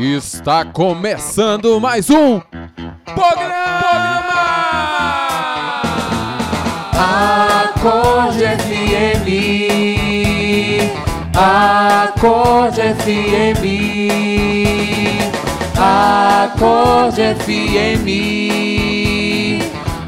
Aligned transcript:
Está 0.00 0.64
começando 0.64 1.78
mais 1.78 2.08
um 2.08 2.40
programa! 3.04 3.60
Acorde 7.74 8.46
FM, 8.56 9.28
Acorde 11.36 12.80
FM, 12.80 13.62
Acorde 15.76 17.34
FM, 17.44 18.06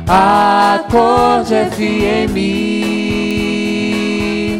Acorde 0.09 1.55
FM. 1.71 2.37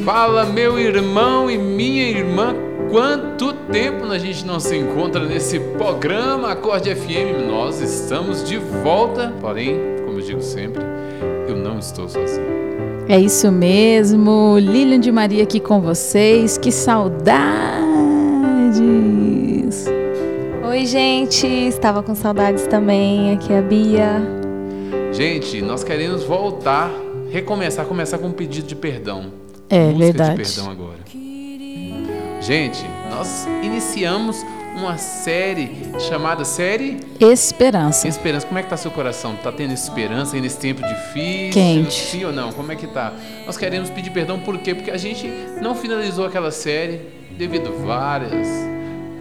Fala, 0.05 0.45
meu 0.45 0.79
irmão 0.79 1.51
e 1.51 1.57
minha 1.57 2.03
irmã, 2.03 2.55
quanto 2.91 3.32
tempo 3.73 4.05
a 4.05 4.19
gente 4.19 4.45
não 4.45 4.61
se 4.61 4.77
encontra 4.77 5.25
nesse 5.25 5.59
programa 5.59 6.53
Acorde 6.53 6.95
FM? 6.95 7.49
Nós 7.49 7.81
estamos 7.81 8.45
de 8.45 8.59
volta, 8.59 9.33
porém, 9.41 9.81
como 10.05 10.19
eu 10.19 10.23
digo 10.23 10.43
sempre, 10.43 10.83
eu 11.49 11.57
não 11.57 11.79
estou 11.79 12.07
sozinho. 12.07 12.47
É 13.09 13.19
isso 13.19 13.51
mesmo, 13.51 14.59
Lilian 14.59 15.01
de 15.01 15.11
Maria 15.11 15.43
aqui 15.43 15.59
com 15.59 15.81
vocês, 15.81 16.59
que 16.59 16.71
saudades! 16.71 17.33
Oi, 20.69 20.85
gente, 20.85 21.47
estava 21.47 22.03
com 22.03 22.15
saudades 22.15 22.67
também, 22.67 23.33
aqui 23.33 23.55
é 23.55 23.59
a 23.59 23.63
Bia. 23.63 24.23
Gente, 25.13 25.63
nós 25.63 25.83
queremos 25.83 26.25
voltar, 26.25 26.91
recomeçar, 27.31 27.87
começar 27.87 28.19
com 28.19 28.27
um 28.27 28.33
pedido 28.33 28.67
de 28.67 28.77
perdão. 28.77 29.33
É 29.71 29.87
Busca 29.87 29.99
verdade. 29.99 30.43
de 30.43 30.53
perdão 30.53 30.71
agora. 30.71 30.99
Gente, 32.43 32.85
nós 33.13 33.47
iniciamos 33.63 34.43
uma 34.75 34.97
série 34.97 35.71
chamada 36.09 36.47
série 36.47 36.99
Esperança. 37.21 38.09
Esperança. 38.09 38.47
Como 38.47 38.59
é 38.59 38.63
que 38.63 38.71
tá 38.71 38.77
seu 38.77 38.91
coração? 38.91 39.37
Tá 39.37 39.53
tendo 39.53 39.75
esperança 39.75 40.35
nesse 40.41 40.59
tempo 40.59 40.81
difícil? 40.81 41.53
Quente. 41.53 41.93
Sim 41.93 42.25
ou 42.25 42.33
não? 42.33 42.51
Como 42.53 42.73
é 42.73 42.77
que 42.77 42.87
tá? 42.87 43.13
Nós 43.45 43.59
queremos 43.59 43.91
pedir 43.91 44.11
perdão 44.11 44.41
por 44.41 44.57
quê? 44.59 44.75
Porque 44.75 44.91
a 44.91 44.97
gente 44.97 45.31
não 45.61 45.75
finalizou 45.75 46.25
aquela 46.25 46.51
série 46.51 47.03
devido 47.37 47.69
a 47.69 47.87
várias 47.87 48.49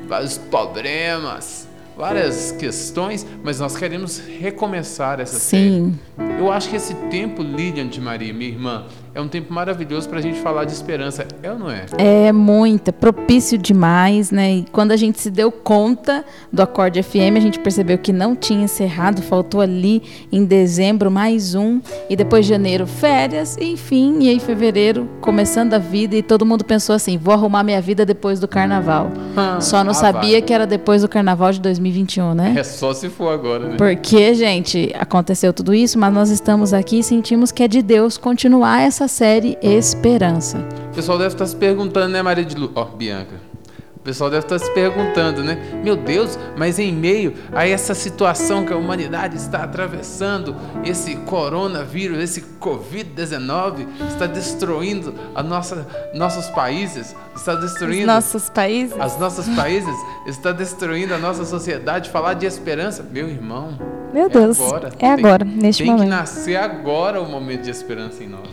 vários 0.08 0.38
problemas, 0.38 1.68
várias 1.98 2.52
questões, 2.54 3.26
mas 3.44 3.60
nós 3.60 3.76
queremos 3.76 4.20
recomeçar 4.20 5.20
essa 5.20 5.38
série. 5.40 5.70
Sim, 5.70 6.00
Eu 6.40 6.52
acho 6.52 6.70
que 6.70 6.76
esse 6.76 6.94
tempo, 7.10 7.42
Lilian 7.44 7.88
de 7.88 8.02
Maria, 8.02 8.34
minha 8.34 8.50
irmã, 8.50 8.86
é 9.14 9.20
um 9.20 9.28
tempo 9.28 9.54
maravilhoso 9.54 10.08
para 10.08 10.20
a 10.20 10.22
gente 10.22 10.40
falar 10.40 10.64
de 10.64 10.72
esperança. 10.72 11.28
É 11.44 11.52
ou 11.52 11.60
não 11.60 11.70
é? 11.70 11.86
é 11.98 12.32
muita, 12.32 12.94
propício 12.94 13.58
demais, 13.58 14.32
né? 14.32 14.56
E 14.56 14.66
quando 14.72 14.92
a 14.94 14.96
gente 14.98 15.20
se 15.20 15.30
deu 15.30 15.52
conta 15.52 16.24
do 16.52 16.62
Acorde 16.62 17.04
FM, 17.04 17.36
a 17.36 17.40
gente 17.42 17.60
percebeu 17.60 17.98
que 17.98 18.14
não 18.14 18.36
tinha 18.36 18.64
encerrado, 18.64 19.22
faltou 19.22 19.60
ali 19.60 20.02
em 20.32 20.46
dezembro 20.46 21.12
mais 21.12 21.56
um, 21.56 21.82
e 22.10 22.16
depois 22.16 22.46
janeiro 22.46 22.88
férias, 22.88 23.58
e 23.58 23.74
enfim, 23.74 24.20
e 24.22 24.30
aí 24.30 24.40
fevereiro 24.40 25.10
começando 25.20 25.74
a 25.74 25.78
vida, 25.78 26.16
e 26.16 26.22
todo 26.24 26.46
mundo 26.46 26.64
pensou 26.64 26.96
assim: 26.96 27.18
vou 27.18 27.34
arrumar 27.34 27.64
minha 27.64 27.82
vida 27.82 28.06
depois 28.06 28.40
do 28.40 28.48
carnaval. 28.48 29.12
Só 29.60 29.84
não 29.84 29.92
Ah, 29.92 29.96
sabia 29.96 30.32
vai. 30.34 30.42
que 30.42 30.54
era 30.54 30.66
depois 30.66 31.02
do 31.02 31.10
carnaval 31.10 31.52
de 31.52 31.60
2021, 31.60 32.34
né? 32.34 32.54
É 32.58 32.64
só 32.64 32.94
se 32.94 33.10
for 33.10 33.30
agora, 33.34 33.68
né? 33.68 33.76
Porque, 33.78 34.34
gente, 34.34 34.90
aconteceu 34.98 35.52
tudo 35.52 35.74
isso, 35.74 36.00
mas 36.00 36.14
nós 36.14 36.30
estamos 36.30 36.74
aqui 36.74 37.00
e 37.00 37.04
sentimos 37.04 37.52
que 37.52 37.62
é 37.64 37.68
de 37.68 37.82
Deus 37.82 38.18
continuar 38.18 38.82
essa 38.82 39.01
série 39.08 39.58
Esperança. 39.62 40.58
O 40.92 40.96
pessoal 40.96 41.18
deve 41.18 41.34
estar 41.36 41.46
se 41.46 41.56
perguntando, 41.56 42.10
né, 42.10 42.22
Maria 42.22 42.46
de 42.46 42.56
Lu... 42.56 42.72
Ó, 42.76 42.86
Bianca. 42.86 43.52
O 43.96 44.04
pessoal 44.04 44.32
deve 44.32 44.44
estar 44.48 44.58
se 44.58 44.72
perguntando, 44.74 45.44
né? 45.44 45.60
Meu 45.84 45.96
Deus, 45.96 46.38
mas 46.58 46.80
em 46.80 46.92
meio 46.92 47.36
a 47.54 47.68
essa 47.68 47.94
situação 47.94 48.66
que 48.66 48.74
a 48.74 48.76
humanidade 48.76 49.38
está 49.38 49.64
atravessando, 49.64 50.56
esse 50.84 51.16
coronavírus, 51.18 52.18
esse 52.18 52.42
Covid-19 52.60 53.86
está 54.10 54.26
destruindo 54.26 55.14
a 55.36 55.44
nossa, 55.44 55.86
nossos 56.16 56.48
países, 56.48 57.16
está 57.36 57.54
Os 57.54 57.62
destruindo 57.62 58.08
nossos 58.08 58.50
países. 58.50 59.00
as 59.00 59.20
nossos 59.20 59.48
países, 59.50 59.96
está 60.26 60.52
destruindo 60.52 61.14
a 61.14 61.20
nossa 61.20 61.46
sociedade. 61.46 62.10
Falar 62.10 62.34
de 62.34 62.48
esperança, 62.48 63.04
meu 63.04 63.30
irmão. 63.30 63.78
Meu 64.12 64.26
é 64.26 64.30
Deus, 64.30 64.60
agora. 64.60 64.88
é 64.88 64.92
Tem- 64.98 65.10
agora, 65.12 65.46
neste 65.46 65.84
Tem 65.84 65.92
que 65.94 65.98
momento. 66.00 66.10
nascer 66.10 66.56
agora 66.56 67.22
o 67.22 67.30
momento 67.30 67.62
de 67.62 67.70
esperança 67.70 68.24
em 68.24 68.28
nós. 68.28 68.50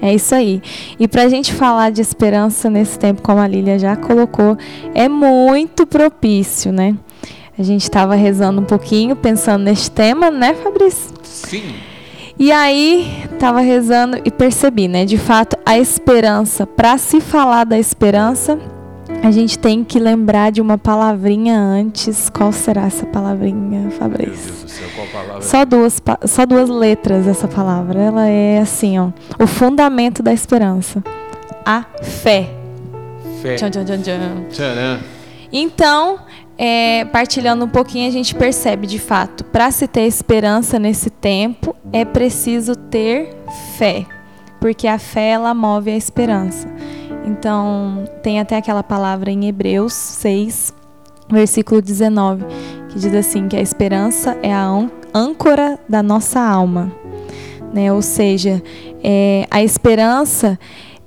É 0.00 0.14
isso 0.14 0.34
aí. 0.34 0.62
E 0.98 1.08
pra 1.08 1.28
gente 1.28 1.52
falar 1.52 1.90
de 1.90 2.00
esperança 2.00 2.68
nesse 2.68 2.98
tempo, 2.98 3.22
como 3.22 3.40
a 3.40 3.46
Lília 3.48 3.78
já 3.78 3.96
colocou, 3.96 4.56
é 4.94 5.08
muito 5.08 5.86
propício, 5.86 6.72
né? 6.72 6.96
A 7.58 7.62
gente 7.62 7.82
estava 7.82 8.14
rezando 8.14 8.60
um 8.60 8.64
pouquinho, 8.64 9.16
pensando 9.16 9.64
neste 9.64 9.90
tema, 9.90 10.30
né, 10.30 10.54
Fabrício? 10.54 11.14
Sim. 11.22 11.74
E 12.38 12.52
aí, 12.52 13.24
estava 13.32 13.60
rezando 13.60 14.20
e 14.22 14.30
percebi, 14.30 14.88
né? 14.88 15.06
De 15.06 15.16
fato, 15.16 15.56
a 15.64 15.78
esperança, 15.78 16.66
para 16.66 16.98
se 16.98 17.18
falar 17.18 17.64
da 17.64 17.78
esperança, 17.78 18.58
a 19.22 19.30
gente 19.30 19.58
tem 19.58 19.82
que 19.82 19.98
lembrar 19.98 20.50
de 20.52 20.60
uma 20.60 20.78
palavrinha 20.78 21.58
antes. 21.58 22.30
Qual 22.30 22.52
será 22.52 22.86
essa 22.86 23.06
palavrinha, 23.06 23.80
Meu 23.80 23.80
Deus 23.88 23.94
Fabrício? 23.94 24.52
do 24.52 24.68
céu, 24.68 24.88
qual 24.94 25.06
palavra? 25.08 25.42
Só 25.42 25.64
duas, 25.64 26.02
só 26.26 26.46
duas 26.46 26.68
letras 26.68 27.26
essa 27.26 27.48
palavra. 27.48 28.00
Ela 28.00 28.28
é 28.28 28.58
assim, 28.60 28.98
ó. 28.98 29.10
O 29.38 29.46
fundamento 29.46 30.22
da 30.22 30.32
esperança. 30.32 31.02
A 31.64 31.84
fé. 32.02 32.50
Fé. 33.42 33.56
Tchan, 33.56 33.70
tchan, 33.70 33.84
tchan, 33.84 34.44
tchan. 34.50 35.00
Então, 35.52 36.18
é, 36.58 37.04
partilhando 37.06 37.64
um 37.64 37.68
pouquinho, 37.68 38.08
a 38.08 38.12
gente 38.12 38.34
percebe 38.34 38.86
de 38.86 38.98
fato, 38.98 39.44
para 39.44 39.70
se 39.70 39.86
ter 39.86 40.02
esperança 40.02 40.78
nesse 40.78 41.10
tempo, 41.10 41.74
é 41.92 42.04
preciso 42.04 42.74
ter 42.74 43.36
fé, 43.76 44.06
porque 44.60 44.86
a 44.88 44.98
fé 44.98 45.30
ela 45.30 45.54
move 45.54 45.90
a 45.90 45.96
esperança. 45.96 46.68
Então, 47.26 48.04
tem 48.22 48.38
até 48.40 48.56
aquela 48.56 48.82
palavra 48.82 49.30
em 49.30 49.46
Hebreus 49.48 49.92
6, 49.92 50.72
versículo 51.28 51.82
19, 51.82 52.44
que 52.88 52.98
diz 52.98 53.12
assim 53.14 53.48
que 53.48 53.56
a 53.56 53.60
esperança 53.60 54.36
é 54.42 54.54
a 54.54 54.68
ân- 54.70 54.90
âncora 55.12 55.78
da 55.88 56.02
nossa 56.02 56.40
alma, 56.40 56.92
né? 57.74 57.92
Ou 57.92 58.00
seja, 58.00 58.62
é, 59.02 59.46
a 59.50 59.62
esperança 59.62 60.58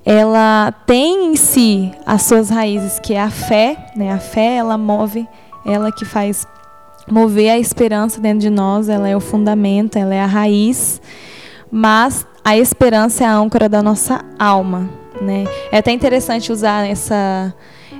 ela 0.04 0.72
tem 0.86 1.32
em 1.32 1.36
si 1.36 1.90
as 2.04 2.22
suas 2.22 2.50
raízes, 2.50 2.98
que 2.98 3.14
é 3.14 3.20
a 3.20 3.30
fé, 3.30 3.76
né? 3.96 4.12
A 4.12 4.18
fé, 4.18 4.56
ela 4.56 4.76
move, 4.76 5.26
ela 5.64 5.90
que 5.90 6.04
faz 6.04 6.46
mover 7.10 7.50
a 7.50 7.58
esperança 7.58 8.20
dentro 8.20 8.40
de 8.40 8.50
nós, 8.50 8.88
ela 8.88 9.08
é 9.08 9.16
o 9.16 9.20
fundamento, 9.20 9.96
ela 9.96 10.14
é 10.14 10.20
a 10.20 10.26
raiz, 10.26 11.00
mas 11.70 12.26
a 12.44 12.56
esperança 12.56 13.24
é 13.24 13.26
a 13.26 13.34
âncora 13.34 13.68
da 13.68 13.82
nossa 13.82 14.24
alma, 14.38 14.88
né? 15.20 15.44
É 15.70 15.78
até 15.78 15.90
interessante 15.92 16.52
usar 16.52 16.86
essa 16.86 17.54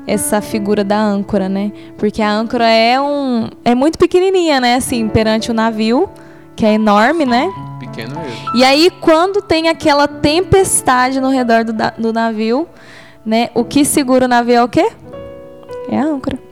essa 0.07 0.41
figura 0.41 0.83
da 0.83 0.99
âncora, 0.99 1.49
né? 1.49 1.73
Porque 1.99 2.23
a 2.23 2.33
âncora 2.33 2.69
é 2.69 3.01
um 3.01 3.49
é 3.65 3.75
muito 3.75 3.99
pequenininha, 3.99 4.61
né? 4.61 4.77
Assim, 4.77 5.09
perante 5.09 5.51
o 5.51 5.55
navio, 5.55 6.09
que 6.57 6.65
é 6.65 6.75
enorme, 6.75 7.25
né? 7.25 7.49
Pequeno 7.79 8.15
mesmo. 8.19 8.57
E 8.57 8.65
aí, 8.65 8.91
quando 9.01 9.41
tem 9.43 9.69
aquela 9.69 10.07
tempestade 10.09 11.21
no 11.21 11.31
redor 11.31 11.65
do, 11.65 11.73
do 11.99 12.13
navio, 12.13 12.69
né? 13.25 13.51
O 13.55 13.65
que 13.65 13.85
segura 13.85 14.25
o 14.25 14.29
navio 14.29 14.55
é 14.57 14.65
o 14.65 14.69
quê? 14.69 14.91
É 15.91 15.99
a 15.99 16.05
âncora. 16.05 16.50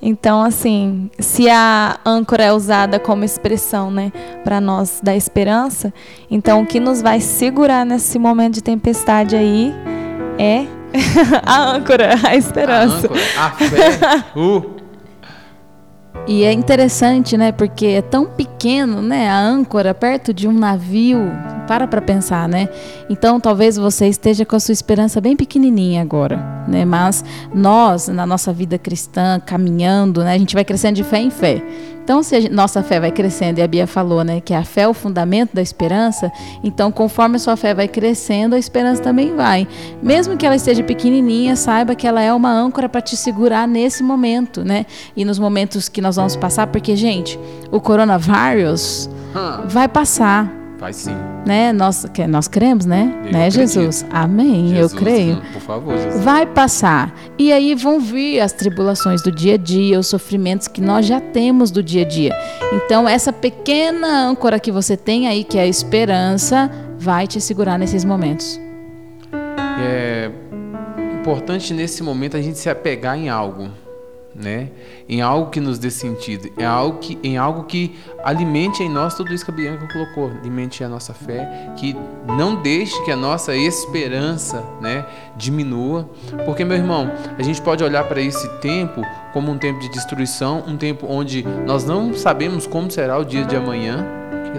Então, 0.00 0.42
assim, 0.42 1.10
se 1.18 1.48
a 1.48 1.98
âncora 2.04 2.44
é 2.44 2.52
usada 2.52 2.98
como 2.98 3.24
expressão, 3.24 3.90
né, 3.90 4.12
para 4.44 4.60
nós 4.60 5.00
da 5.02 5.16
esperança, 5.16 5.92
então 6.30 6.62
o 6.62 6.66
que 6.66 6.78
nos 6.78 7.02
vai 7.02 7.20
segurar 7.20 7.84
nesse 7.84 8.18
momento 8.18 8.54
de 8.54 8.62
tempestade 8.62 9.34
aí 9.34 9.74
é 10.38 10.66
a 11.44 11.70
âncora, 11.72 12.14
a 12.24 12.36
esperança. 12.36 13.08
A 13.08 13.08
âncora, 13.08 13.20
a 13.36 13.50
fé. 13.50 14.24
Uh. 14.36 14.77
E 16.28 16.44
é 16.44 16.52
interessante, 16.52 17.38
né? 17.38 17.50
Porque 17.52 17.86
é 17.86 18.02
tão 18.02 18.26
pequeno, 18.26 19.00
né? 19.00 19.30
A 19.30 19.40
âncora 19.40 19.94
perto 19.94 20.34
de 20.34 20.46
um 20.46 20.52
navio. 20.52 21.18
Para 21.66 21.86
para 21.86 22.02
pensar, 22.02 22.46
né? 22.46 22.68
Então, 23.08 23.40
talvez 23.40 23.78
você 23.78 24.08
esteja 24.08 24.44
com 24.44 24.54
a 24.54 24.60
sua 24.60 24.72
esperança 24.72 25.22
bem 25.22 25.34
pequenininha 25.34 26.02
agora, 26.02 26.36
né? 26.68 26.84
Mas 26.84 27.24
nós, 27.54 28.08
na 28.08 28.26
nossa 28.26 28.52
vida 28.52 28.78
cristã, 28.78 29.40
caminhando, 29.40 30.22
né? 30.22 30.34
A 30.34 30.38
gente 30.38 30.54
vai 30.54 30.66
crescendo 30.66 30.96
de 30.96 31.04
fé 31.04 31.18
em 31.18 31.30
fé. 31.30 31.62
Então, 32.08 32.22
se 32.22 32.40
gente- 32.40 32.50
nossa 32.54 32.82
fé 32.82 32.98
vai 32.98 33.12
crescendo, 33.12 33.58
e 33.58 33.62
a 33.62 33.68
Bia 33.68 33.86
falou, 33.86 34.24
né, 34.24 34.40
que 34.40 34.54
a 34.54 34.64
fé 34.64 34.80
é 34.80 34.88
o 34.88 34.94
fundamento 34.94 35.50
da 35.52 35.60
esperança, 35.60 36.32
então, 36.64 36.90
conforme 36.90 37.36
a 37.36 37.38
sua 37.38 37.54
fé 37.54 37.74
vai 37.74 37.86
crescendo, 37.86 38.54
a 38.54 38.58
esperança 38.58 39.02
também 39.02 39.36
vai. 39.36 39.68
Mesmo 40.02 40.34
que 40.34 40.46
ela 40.46 40.56
esteja 40.56 40.82
pequenininha, 40.82 41.54
saiba 41.54 41.94
que 41.94 42.06
ela 42.06 42.22
é 42.22 42.32
uma 42.32 42.50
âncora 42.50 42.88
para 42.88 43.02
te 43.02 43.14
segurar 43.14 43.68
nesse 43.68 44.02
momento, 44.02 44.64
né? 44.64 44.86
E 45.14 45.22
nos 45.22 45.38
momentos 45.38 45.86
que 45.90 46.00
nós 46.00 46.16
vamos 46.16 46.34
passar, 46.34 46.68
porque, 46.68 46.96
gente, 46.96 47.38
o 47.70 47.78
coronavírus 47.78 49.10
vai 49.68 49.86
passar. 49.86 50.57
Vai 50.78 50.92
sim. 50.92 51.14
Né? 51.44 51.72
Nós, 51.72 52.06
que, 52.14 52.24
nós 52.26 52.46
cremos, 52.46 52.86
né? 52.86 53.12
Eu 53.26 53.32
né, 53.32 53.48
acredito. 53.48 53.80
Jesus? 53.80 54.06
Amém, 54.10 54.68
Jesus, 54.68 54.92
eu 54.92 54.98
creio. 54.98 55.42
Por 55.52 55.60
favor, 55.60 55.98
Jesus. 55.98 56.22
Vai 56.22 56.46
passar. 56.46 57.12
E 57.36 57.52
aí 57.52 57.74
vão 57.74 57.98
vir 57.98 58.40
as 58.40 58.52
tribulações 58.52 59.20
do 59.22 59.32
dia 59.32 59.54
a 59.54 59.56
dia, 59.56 59.98
os 59.98 60.06
sofrimentos 60.06 60.68
que 60.68 60.80
nós 60.80 61.04
já 61.04 61.20
temos 61.20 61.72
do 61.72 61.82
dia 61.82 62.02
a 62.02 62.08
dia. 62.08 62.32
Então, 62.72 63.08
essa 63.08 63.32
pequena 63.32 64.28
âncora 64.28 64.60
que 64.60 64.70
você 64.70 64.96
tem 64.96 65.26
aí, 65.26 65.42
que 65.42 65.58
é 65.58 65.62
a 65.62 65.66
esperança, 65.66 66.70
vai 66.96 67.26
te 67.26 67.40
segurar 67.40 67.76
nesses 67.76 68.04
momentos. 68.04 68.60
É 69.80 70.30
importante 71.20 71.74
nesse 71.74 72.04
momento 72.04 72.36
a 72.36 72.40
gente 72.40 72.56
se 72.56 72.70
apegar 72.70 73.18
em 73.18 73.28
algo, 73.28 73.68
né? 74.38 74.70
Em 75.08 75.20
algo 75.20 75.50
que 75.50 75.60
nos 75.60 75.78
dê 75.78 75.90
sentido, 75.90 76.48
em 76.56 76.64
algo 76.64 76.98
que, 76.98 77.18
em 77.22 77.36
algo 77.36 77.64
que 77.64 77.96
alimente 78.22 78.82
em 78.82 78.88
nós 78.88 79.14
tudo 79.14 79.32
isso 79.32 79.44
que 79.44 79.50
a 79.50 79.54
Bianca 79.54 79.88
colocou, 79.92 80.30
alimente 80.30 80.82
a 80.84 80.88
nossa 80.88 81.12
fé, 81.12 81.72
que 81.76 81.96
não 82.26 82.62
deixe 82.62 83.02
que 83.04 83.10
a 83.10 83.16
nossa 83.16 83.56
esperança, 83.56 84.62
né, 84.80 85.04
diminua, 85.36 86.08
porque 86.44 86.64
meu 86.64 86.76
irmão, 86.76 87.10
a 87.36 87.42
gente 87.42 87.60
pode 87.60 87.82
olhar 87.82 88.04
para 88.04 88.20
esse 88.20 88.48
tempo 88.60 89.02
como 89.32 89.50
um 89.50 89.58
tempo 89.58 89.80
de 89.80 89.88
destruição, 89.90 90.62
um 90.66 90.76
tempo 90.76 91.06
onde 91.08 91.42
nós 91.66 91.84
não 91.84 92.14
sabemos 92.14 92.66
como 92.66 92.90
será 92.90 93.18
o 93.18 93.24
dia 93.24 93.44
de 93.44 93.56
amanhã, 93.56 94.06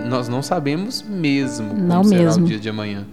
nós 0.07 0.27
não 0.27 0.41
sabemos 0.41 1.01
mesmo 1.01 1.69
como 1.69 1.81
Não 1.81 2.03
será 2.03 2.23
mesmo. 2.23 2.45
o 2.45 2.47
dia 2.47 2.59
de 2.59 2.69
amanhã. 2.69 3.05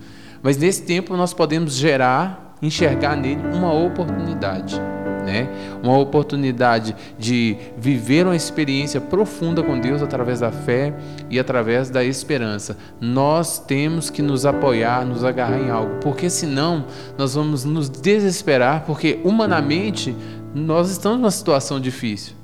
Mas 0.43 0.57
nesse 0.59 0.83
tempo 0.83 1.17
nós 1.17 1.33
podemos 1.33 1.75
gerar, 1.75 2.55
enxergar 2.61 3.17
nele 3.17 3.41
uma 3.55 3.73
oportunidade, 3.73 4.81
né? 5.27 5.49
Uma 5.83 5.99
oportunidade 5.99 6.95
de 7.19 7.57
viver 7.77 8.25
uma 8.25 8.37
experiência 8.37 9.01
profunda 9.01 9.63
com 9.63 9.79
Deus 9.79 10.01
através 10.01 10.41
da 10.41 10.53
fé 10.53 10.95
e 11.29 11.39
através 11.39 11.91
da 11.91 12.05
esperança. 12.05 12.79
Nós 13.01 13.59
temos 13.59 14.09
que 14.09 14.23
nos 14.23 14.47
apoiar, 14.47 15.05
nos 15.05 15.25
agarrar 15.25 15.59
em 15.59 15.69
algo, 15.69 15.97
porque 16.01 16.31
senão 16.31 16.87
nós 17.19 17.35
vamos 17.35 17.65
nos 17.65 17.91
desesperar, 17.91 18.85
porque 18.87 19.19
humanamente 19.25 20.17
nós 20.55 20.91
estamos 20.91 21.19
numa 21.19 21.31
situação 21.31 21.81
difícil, 21.81 22.35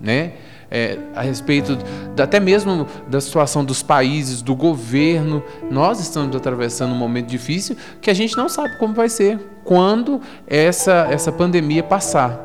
né? 0.00 0.32
É, 0.74 0.98
a 1.14 1.20
respeito 1.20 1.76
até 2.18 2.40
mesmo 2.40 2.86
da 3.06 3.20
situação 3.20 3.62
dos 3.62 3.82
países, 3.82 4.40
do 4.40 4.54
governo, 4.54 5.42
nós 5.70 6.00
estamos 6.00 6.34
atravessando 6.34 6.92
um 6.92 6.96
momento 6.96 7.26
difícil 7.26 7.76
que 8.00 8.08
a 8.08 8.14
gente 8.14 8.34
não 8.38 8.48
sabe 8.48 8.78
como 8.78 8.94
vai 8.94 9.10
ser 9.10 9.38
quando 9.64 10.18
essa, 10.46 11.08
essa 11.10 11.30
pandemia 11.30 11.82
passar. 11.82 12.40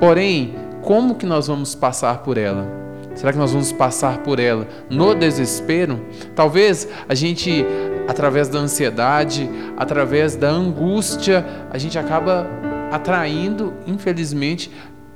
Porém, 0.00 0.54
como 0.80 1.14
que 1.14 1.26
nós 1.26 1.46
vamos 1.46 1.74
passar 1.74 2.22
por 2.22 2.38
ela? 2.38 2.66
Será 3.14 3.32
que 3.32 3.38
nós 3.38 3.52
vamos 3.52 3.70
passar 3.70 4.18
por 4.18 4.40
ela 4.40 4.66
no 4.90 5.14
desespero? 5.14 6.00
Talvez 6.34 6.88
a 7.08 7.14
gente, 7.14 7.64
através 8.08 8.48
da 8.48 8.58
ansiedade, 8.58 9.48
através 9.76 10.36
da 10.36 10.48
angústia, 10.48 11.44
a 11.70 11.78
gente 11.78 11.98
acaba 11.98 12.46
atraindo, 12.90 13.72
infelizmente, 13.86 14.70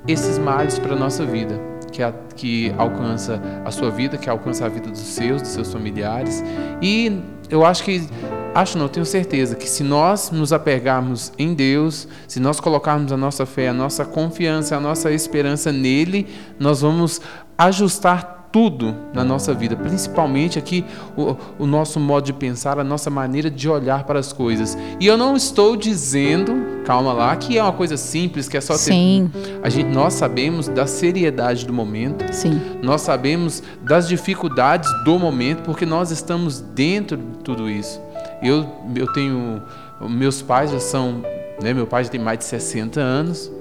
esses 0.07 0.37
males 0.37 0.79
para 0.79 0.93
a 0.93 0.97
nossa 0.97 1.25
vida, 1.25 1.59
que, 1.89 2.01
a- 2.03 2.13
que 2.35 2.73
alcança 2.77 3.41
a 3.65 3.71
sua 3.71 3.89
vida, 3.89 4.17
que 4.17 4.29
alcança 4.29 4.65
a 4.65 4.69
vida 4.69 4.89
dos 4.89 4.99
seus, 4.99 5.41
dos 5.41 5.51
seus 5.51 5.71
familiares. 5.71 6.43
E 6.81 7.19
eu 7.49 7.65
acho 7.65 7.83
que, 7.83 8.07
acho 8.53 8.77
não, 8.77 8.87
tenho 8.87 9.05
certeza 9.05 9.55
que 9.55 9.67
se 9.69 9.83
nós 9.83 10.31
nos 10.31 10.53
apegarmos 10.53 11.31
em 11.37 11.53
Deus, 11.53 12.07
se 12.27 12.39
nós 12.39 12.59
colocarmos 12.59 13.11
a 13.11 13.17
nossa 13.17 13.45
fé, 13.45 13.69
a 13.69 13.73
nossa 13.73 14.05
confiança, 14.05 14.77
a 14.77 14.79
nossa 14.79 15.11
esperança 15.11 15.71
nele, 15.71 16.27
nós 16.59 16.81
vamos 16.81 17.21
ajustar 17.57 18.37
tudo 18.51 18.95
na 19.13 19.23
nossa 19.23 19.53
vida, 19.53 19.75
principalmente 19.75 20.57
aqui 20.57 20.83
o, 21.15 21.35
o 21.59 21.67
nosso 21.67 21.99
modo 21.99 22.25
de 22.25 22.33
pensar, 22.33 22.79
a 22.79 22.83
nossa 22.83 23.07
maneira 23.09 23.49
de 23.49 23.69
olhar 23.69 24.05
para 24.05 24.17
as 24.19 24.33
coisas. 24.33 24.75
E 24.99 25.05
eu 25.05 25.15
não 25.15 25.35
estou 25.35 25.75
dizendo, 25.77 26.53
calma 26.89 27.13
lá, 27.13 27.35
que 27.35 27.55
é 27.55 27.61
uma 27.61 27.71
coisa 27.71 27.95
simples, 27.95 28.49
que 28.49 28.57
é 28.57 28.61
só 28.61 28.73
ter 28.73 28.79
Sim, 28.79 29.29
a 29.61 29.69
gente, 29.69 29.93
nós 29.93 30.15
sabemos 30.15 30.67
da 30.67 30.87
seriedade 30.87 31.63
do 31.63 31.71
momento, 31.71 32.25
sim. 32.33 32.59
nós 32.81 33.01
sabemos 33.01 33.61
das 33.83 34.07
dificuldades 34.07 34.89
do 35.05 35.19
momento, 35.19 35.61
porque 35.61 35.85
nós 35.85 36.09
estamos 36.09 36.59
dentro 36.59 37.15
de 37.15 37.37
tudo 37.43 37.69
isso. 37.69 38.01
Eu, 38.41 38.67
eu 38.95 39.05
tenho. 39.13 39.61
Meus 40.01 40.41
pais 40.41 40.71
já 40.71 40.79
são. 40.79 41.21
Né, 41.61 41.75
meu 41.75 41.85
pai 41.85 42.05
já 42.05 42.09
tem 42.09 42.19
mais 42.19 42.39
de 42.39 42.45
60 42.45 42.99
anos, 42.99 43.51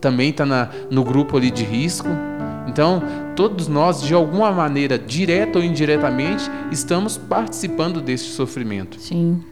também 0.00 0.30
está 0.30 0.46
no 0.88 1.02
grupo 1.02 1.36
ali 1.36 1.50
de 1.50 1.64
risco. 1.64 2.06
Então, 2.68 3.02
todos 3.34 3.66
nós, 3.66 4.02
de 4.02 4.14
alguma 4.14 4.52
maneira, 4.52 4.96
direta 4.96 5.58
ou 5.58 5.64
indiretamente, 5.64 6.48
estamos 6.70 7.18
participando 7.18 8.00
deste 8.00 8.30
sofrimento 8.30 9.00
Sim. 9.00 9.42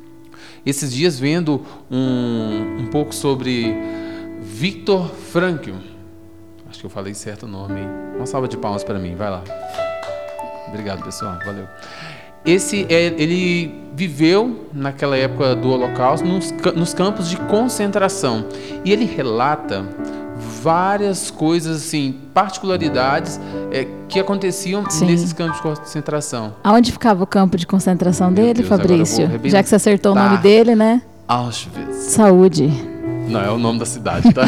Esses 0.64 0.92
dias 0.92 1.18
vendo 1.18 1.64
um, 1.90 2.78
um 2.80 2.86
pouco 2.86 3.14
sobre 3.14 3.74
Viktor 4.40 5.08
Frankl. 5.08 5.74
Acho 6.68 6.80
que 6.80 6.86
eu 6.86 6.90
falei 6.90 7.14
certo 7.14 7.44
o 7.44 7.48
nome. 7.48 7.80
Uma 8.16 8.26
salva 8.26 8.46
de 8.46 8.56
palmas 8.56 8.84
para 8.84 8.98
mim, 8.98 9.14
vai 9.14 9.30
lá. 9.30 9.42
Obrigado, 10.68 11.02
pessoal. 11.02 11.38
Valeu. 11.44 11.66
Esse 12.44 12.86
é, 12.88 13.06
ele 13.18 13.74
viveu 13.94 14.66
naquela 14.72 15.16
época 15.16 15.54
do 15.54 15.70
Holocausto 15.70 16.26
nos, 16.26 16.50
nos 16.74 16.94
campos 16.94 17.28
de 17.28 17.36
concentração 17.36 18.46
e 18.82 18.92
ele 18.92 19.04
relata 19.04 19.84
várias 20.62 21.30
coisas 21.30 21.78
assim, 21.78 22.16
particularidades 22.34 23.40
é, 23.72 23.86
que 24.08 24.18
aconteciam 24.18 24.88
Sim. 24.90 25.06
nesses 25.06 25.32
campos 25.32 25.56
de 25.56 25.62
concentração. 25.62 26.54
Aonde 26.62 26.92
ficava 26.92 27.24
o 27.24 27.26
campo 27.26 27.56
de 27.56 27.66
concentração 27.66 28.28
Meu 28.30 28.44
dele, 28.44 28.62
Deus, 28.62 28.68
Fabrício? 28.68 29.30
Já 29.44 29.62
que 29.62 29.68
você 29.68 29.76
acertou 29.76 30.12
o 30.12 30.14
nome 30.14 30.38
dele, 30.38 30.74
né? 30.74 31.02
Auschwitz. 31.26 31.96
Saúde. 31.96 32.68
Não, 33.28 33.40
é 33.40 33.50
o 33.50 33.58
nome 33.58 33.78
da 33.78 33.86
cidade, 33.86 34.32
tá? 34.32 34.42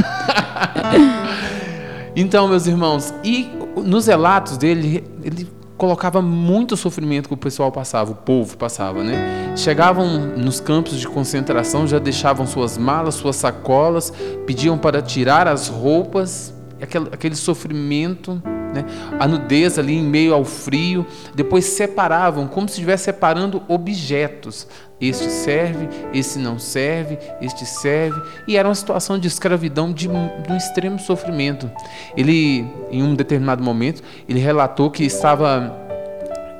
então, 2.16 2.48
meus 2.48 2.66
irmãos, 2.66 3.14
e 3.22 3.48
nos 3.76 4.06
relatos 4.06 4.56
dele, 4.56 5.04
ele 5.22 5.48
colocava 5.76 6.20
muito 6.20 6.76
sofrimento 6.76 7.28
que 7.28 7.34
o 7.34 7.36
pessoal 7.36 7.72
passava, 7.72 8.12
o 8.12 8.14
povo 8.14 8.56
passava, 8.56 9.02
né? 9.02 9.41
Chegavam 9.54 10.18
nos 10.36 10.60
campos 10.60 10.98
de 10.98 11.06
concentração, 11.06 11.86
já 11.86 11.98
deixavam 11.98 12.46
suas 12.46 12.78
malas, 12.78 13.14
suas 13.14 13.36
sacolas, 13.36 14.12
pediam 14.46 14.78
para 14.78 15.02
tirar 15.02 15.46
as 15.46 15.68
roupas, 15.68 16.54
aquele, 16.80 17.08
aquele 17.12 17.36
sofrimento, 17.36 18.42
né? 18.72 18.84
A 19.20 19.28
nudez 19.28 19.78
ali 19.78 19.94
em 19.94 20.02
meio 20.02 20.34
ao 20.34 20.44
frio, 20.44 21.06
depois 21.34 21.66
separavam, 21.66 22.48
como 22.48 22.68
se 22.68 22.74
estivesse 22.74 23.04
separando 23.04 23.62
objetos. 23.68 24.66
Este 25.00 25.28
serve, 25.30 25.88
esse 26.14 26.38
não 26.38 26.58
serve, 26.58 27.18
este 27.40 27.66
serve. 27.66 28.20
E 28.46 28.56
era 28.56 28.68
uma 28.68 28.74
situação 28.74 29.18
de 29.18 29.26
escravidão, 29.26 29.92
de, 29.92 30.06
de 30.06 30.52
um 30.52 30.56
extremo 30.56 30.98
sofrimento. 30.98 31.70
Ele, 32.16 32.64
em 32.90 33.02
um 33.02 33.14
determinado 33.14 33.62
momento, 33.62 34.02
ele 34.28 34.38
relatou 34.38 34.90
que 34.90 35.04
estava 35.04 35.81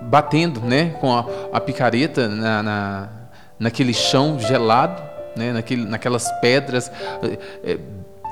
batendo 0.08 0.60
né, 0.60 0.90
com 1.00 1.14
a, 1.14 1.24
a 1.52 1.60
picareta 1.60 2.28
na, 2.28 2.62
na, 2.62 3.08
naquele 3.58 3.92
chão 3.92 4.38
gelado, 4.38 5.02
né, 5.36 5.52
naquele, 5.52 5.84
naquelas 5.84 6.30
pedras 6.40 6.90
eh, 7.64 7.78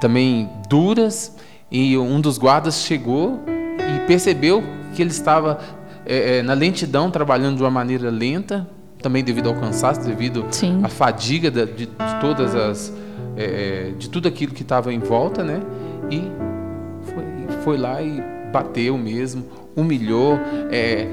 também 0.00 0.48
duras. 0.68 1.36
E 1.70 1.96
um 1.96 2.20
dos 2.20 2.36
guardas 2.36 2.82
chegou 2.82 3.40
e 3.46 4.06
percebeu 4.06 4.62
que 4.94 5.02
ele 5.02 5.10
estava 5.10 5.58
eh, 6.04 6.42
na 6.42 6.54
lentidão, 6.54 7.10
trabalhando 7.10 7.56
de 7.56 7.62
uma 7.62 7.70
maneira 7.70 8.10
lenta, 8.10 8.66
também 9.00 9.24
devido 9.24 9.48
ao 9.48 9.54
cansaço, 9.54 10.02
devido 10.02 10.46
Sim. 10.50 10.80
à 10.84 10.88
fadiga 10.88 11.50
de, 11.50 11.66
de 11.66 11.86
todas 12.20 12.54
as 12.54 12.92
eh, 13.36 13.92
de 13.96 14.08
tudo 14.10 14.28
aquilo 14.28 14.52
que 14.52 14.62
estava 14.62 14.92
em 14.92 14.98
volta, 14.98 15.42
né? 15.42 15.60
E 16.10 16.20
foi, 17.02 17.58
foi 17.64 17.78
lá 17.78 18.02
e 18.02 18.22
bateu 18.52 18.98
mesmo, 18.98 19.44
humilhou, 19.76 20.38
é, 20.70 21.06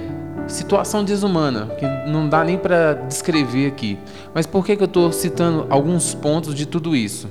situação 0.48 1.04
desumana 1.04 1.68
que 1.78 1.86
não 2.10 2.28
dá 2.28 2.44
nem 2.44 2.58
para 2.58 2.94
descrever 2.94 3.68
aqui. 3.68 3.98
Mas 4.34 4.46
por 4.46 4.66
que, 4.66 4.76
que 4.76 4.84
eu 4.84 4.88
estou 4.88 5.12
citando 5.12 5.66
alguns 5.70 6.14
pontos 6.14 6.54
de 6.54 6.66
tudo 6.66 6.96
isso? 6.96 7.28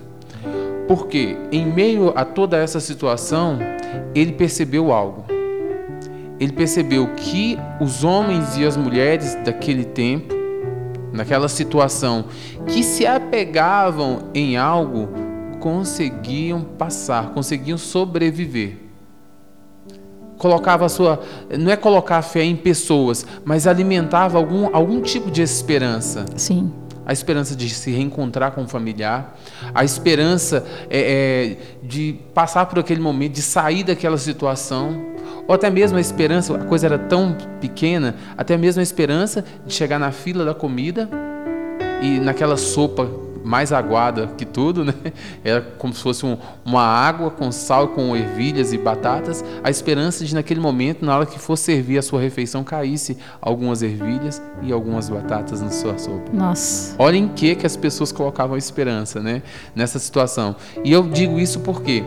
Porque 0.86 1.36
em 1.50 1.66
meio 1.66 2.12
a 2.16 2.24
toda 2.24 2.56
essa 2.56 2.80
situação, 2.80 3.58
ele 4.14 4.32
percebeu 4.32 4.92
algo. 4.92 5.24
Ele 6.38 6.52
percebeu 6.52 7.08
que 7.16 7.58
os 7.80 8.04
homens 8.04 8.56
e 8.56 8.64
as 8.64 8.76
mulheres 8.76 9.34
daquele 9.44 9.84
tempo, 9.84 10.34
naquela 11.12 11.48
situação, 11.48 12.26
que 12.66 12.82
se 12.82 13.06
apegavam 13.06 14.30
em 14.34 14.56
algo, 14.56 15.08
conseguiam 15.60 16.62
passar, 16.62 17.30
conseguiam 17.30 17.78
sobreviver. 17.78 18.85
Colocava 20.38 20.86
a 20.86 20.88
sua. 20.88 21.20
Não 21.58 21.70
é 21.70 21.76
colocar 21.76 22.18
a 22.18 22.22
fé 22.22 22.44
em 22.44 22.56
pessoas, 22.56 23.26
mas 23.44 23.66
alimentava 23.66 24.38
algum, 24.38 24.68
algum 24.74 25.00
tipo 25.00 25.30
de 25.30 25.42
esperança 25.42 26.24
Sim. 26.36 26.72
a 27.04 27.12
esperança 27.12 27.54
de 27.54 27.68
se 27.70 27.90
reencontrar 27.90 28.52
com 28.52 28.64
o 28.64 28.68
familiar, 28.68 29.38
a 29.74 29.84
esperança 29.84 30.64
é, 30.90 30.98
é, 31.00 31.56
de 31.82 32.18
passar 32.34 32.66
por 32.66 32.78
aquele 32.78 33.00
momento, 33.00 33.34
de 33.34 33.42
sair 33.42 33.84
daquela 33.84 34.18
situação, 34.18 35.14
Ou 35.48 35.54
até 35.54 35.70
mesmo 35.70 35.96
a 35.96 36.00
esperança, 36.00 36.54
a 36.56 36.64
coisa 36.64 36.86
era 36.86 36.98
tão 36.98 37.36
pequena, 37.60 38.16
até 38.36 38.56
mesmo 38.56 38.80
a 38.80 38.82
esperança 38.82 39.44
de 39.64 39.72
chegar 39.72 39.98
na 39.98 40.10
fila 40.10 40.44
da 40.44 40.54
comida 40.54 41.08
e 42.02 42.18
naquela 42.18 42.56
sopa 42.56 43.08
mais 43.46 43.72
aguada 43.72 44.26
que 44.36 44.44
tudo, 44.44 44.84
né? 44.84 44.92
Era 45.44 45.60
como 45.60 45.94
se 45.94 46.02
fosse 46.02 46.26
um, 46.26 46.36
uma 46.64 46.82
água 46.82 47.30
com 47.30 47.52
sal, 47.52 47.88
com 47.88 48.16
ervilhas 48.16 48.72
e 48.72 48.78
batatas. 48.78 49.44
A 49.62 49.70
esperança 49.70 50.24
de 50.24 50.34
naquele 50.34 50.58
momento, 50.58 51.06
na 51.06 51.16
hora 51.16 51.26
que 51.26 51.38
for 51.38 51.56
servir 51.56 51.96
a 51.96 52.02
sua 52.02 52.20
refeição, 52.20 52.64
caísse 52.64 53.16
algumas 53.40 53.82
ervilhas 53.82 54.42
e 54.62 54.72
algumas 54.72 55.08
batatas 55.08 55.60
na 55.60 55.70
sua 55.70 55.96
sopa. 55.96 56.32
Nossa. 56.32 56.96
Olha 56.98 57.16
em 57.16 57.28
que 57.28 57.54
que 57.54 57.64
as 57.64 57.76
pessoas 57.76 58.10
colocavam 58.10 58.56
esperança, 58.56 59.22
né? 59.22 59.42
Nessa 59.74 60.00
situação. 60.00 60.56
E 60.84 60.90
eu 60.90 61.04
digo 61.04 61.38
isso 61.38 61.60
porque 61.60 62.02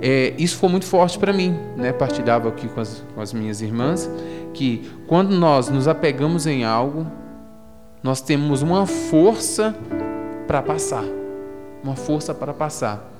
é, 0.00 0.32
isso 0.38 0.56
foi 0.58 0.68
muito 0.68 0.86
forte 0.86 1.18
para 1.18 1.32
mim, 1.32 1.58
né? 1.76 1.92
Partilhava 1.92 2.48
aqui 2.48 2.68
com 2.68 2.80
as, 2.80 3.04
com 3.14 3.20
as 3.20 3.32
minhas 3.32 3.60
irmãs 3.60 4.08
que 4.52 4.88
quando 5.08 5.34
nós 5.34 5.68
nos 5.68 5.88
apegamos 5.88 6.46
em 6.46 6.64
algo, 6.64 7.04
nós 8.00 8.20
temos 8.20 8.62
uma 8.62 8.86
força 8.86 9.74
para 10.46 10.62
passar. 10.62 11.04
Uma 11.82 11.96
força 11.96 12.32
para 12.32 12.54
passar. 12.54 13.12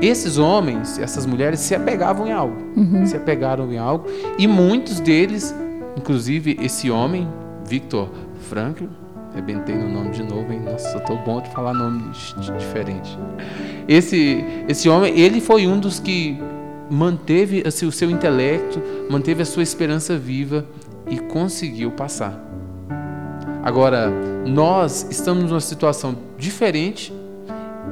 Esses 0.00 0.38
homens, 0.38 0.98
essas 0.98 1.26
mulheres 1.26 1.60
se 1.60 1.74
apegavam 1.74 2.26
em 2.26 2.32
algo. 2.32 2.56
Uhum. 2.76 3.04
Se 3.06 3.16
apegaram 3.16 3.72
em 3.72 3.78
algo. 3.78 4.06
E 4.38 4.46
muitos 4.46 5.00
deles, 5.00 5.54
inclusive 5.96 6.56
esse 6.60 6.90
homem, 6.90 7.28
Victor 7.64 8.08
Frankl, 8.48 8.84
rebentei 9.34 9.76
no 9.76 9.88
nome 9.88 10.10
de 10.10 10.22
novo, 10.22 10.52
hein? 10.52 10.60
Nossa, 10.60 10.96
eu 10.96 11.04
tô 11.04 11.16
bom 11.16 11.40
de 11.40 11.50
falar 11.50 11.74
nome 11.74 12.10
diferente. 12.12 13.18
Esse, 13.88 14.44
esse 14.68 14.88
homem, 14.88 15.18
ele 15.18 15.40
foi 15.40 15.66
um 15.66 15.78
dos 15.78 15.98
que 15.98 16.38
manteve 16.90 17.62
assim, 17.66 17.86
o 17.86 17.92
seu 17.92 18.10
intelecto, 18.10 18.80
manteve 19.10 19.42
a 19.42 19.44
sua 19.44 19.62
esperança 19.62 20.16
viva 20.16 20.64
e 21.08 21.18
conseguiu 21.18 21.90
passar. 21.90 22.47
Agora, 23.68 24.10
nós 24.46 25.06
estamos 25.10 25.44
numa 25.50 25.60
situação 25.60 26.16
diferente 26.38 27.12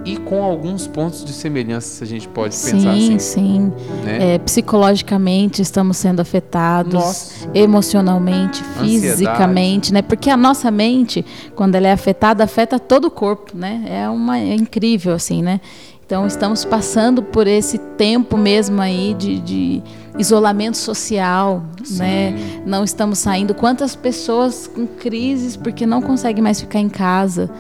e 0.07 0.17
com 0.17 0.43
alguns 0.43 0.87
pontos 0.87 1.23
de 1.23 1.35
semelhança, 1.35 1.99
se 1.99 2.03
a 2.03 2.07
gente 2.07 2.27
pode 2.29 2.55
sim, 2.55 2.71
pensar 2.71 2.93
assim. 2.93 3.19
Sim, 3.19 3.73
né? 4.03 4.37
é, 4.37 4.39
psicologicamente 4.39 5.61
estamos 5.61 5.99
sendo 5.99 6.21
afetados, 6.21 6.95
Nossa. 6.95 7.51
emocionalmente, 7.53 8.65
fisicamente, 8.81 9.93
né? 9.93 10.01
Porque 10.01 10.31
a 10.31 10.37
nossa 10.37 10.71
mente, 10.71 11.23
quando 11.55 11.75
ela 11.75 11.89
é 11.89 11.93
afetada, 11.93 12.43
afeta 12.43 12.79
todo 12.79 13.09
o 13.09 13.11
corpo, 13.11 13.55
né? 13.55 13.85
É 13.87 14.09
uma 14.09 14.39
é 14.39 14.55
incrível 14.55 15.13
assim, 15.13 15.43
né? 15.43 15.61
Então 16.07 16.27
estamos 16.27 16.65
passando 16.65 17.23
por 17.23 17.47
esse 17.47 17.77
tempo 17.77 18.39
mesmo 18.39 18.81
aí 18.81 19.13
de, 19.13 19.41
de 19.41 19.83
isolamento 20.19 20.77
social, 20.77 21.65
Sim. 21.85 21.99
né? 21.99 22.35
Não 22.65 22.85
estamos 22.85 23.19
saindo. 23.19 23.55
Quantas 23.55 23.95
pessoas 23.95 24.67
com 24.67 24.87
crises 24.87 25.57
porque 25.57 25.87
não 25.87 26.01
conseguem 26.01 26.43
mais 26.43 26.61
ficar 26.61 26.81
em 26.81 26.89
casa, 26.89 27.51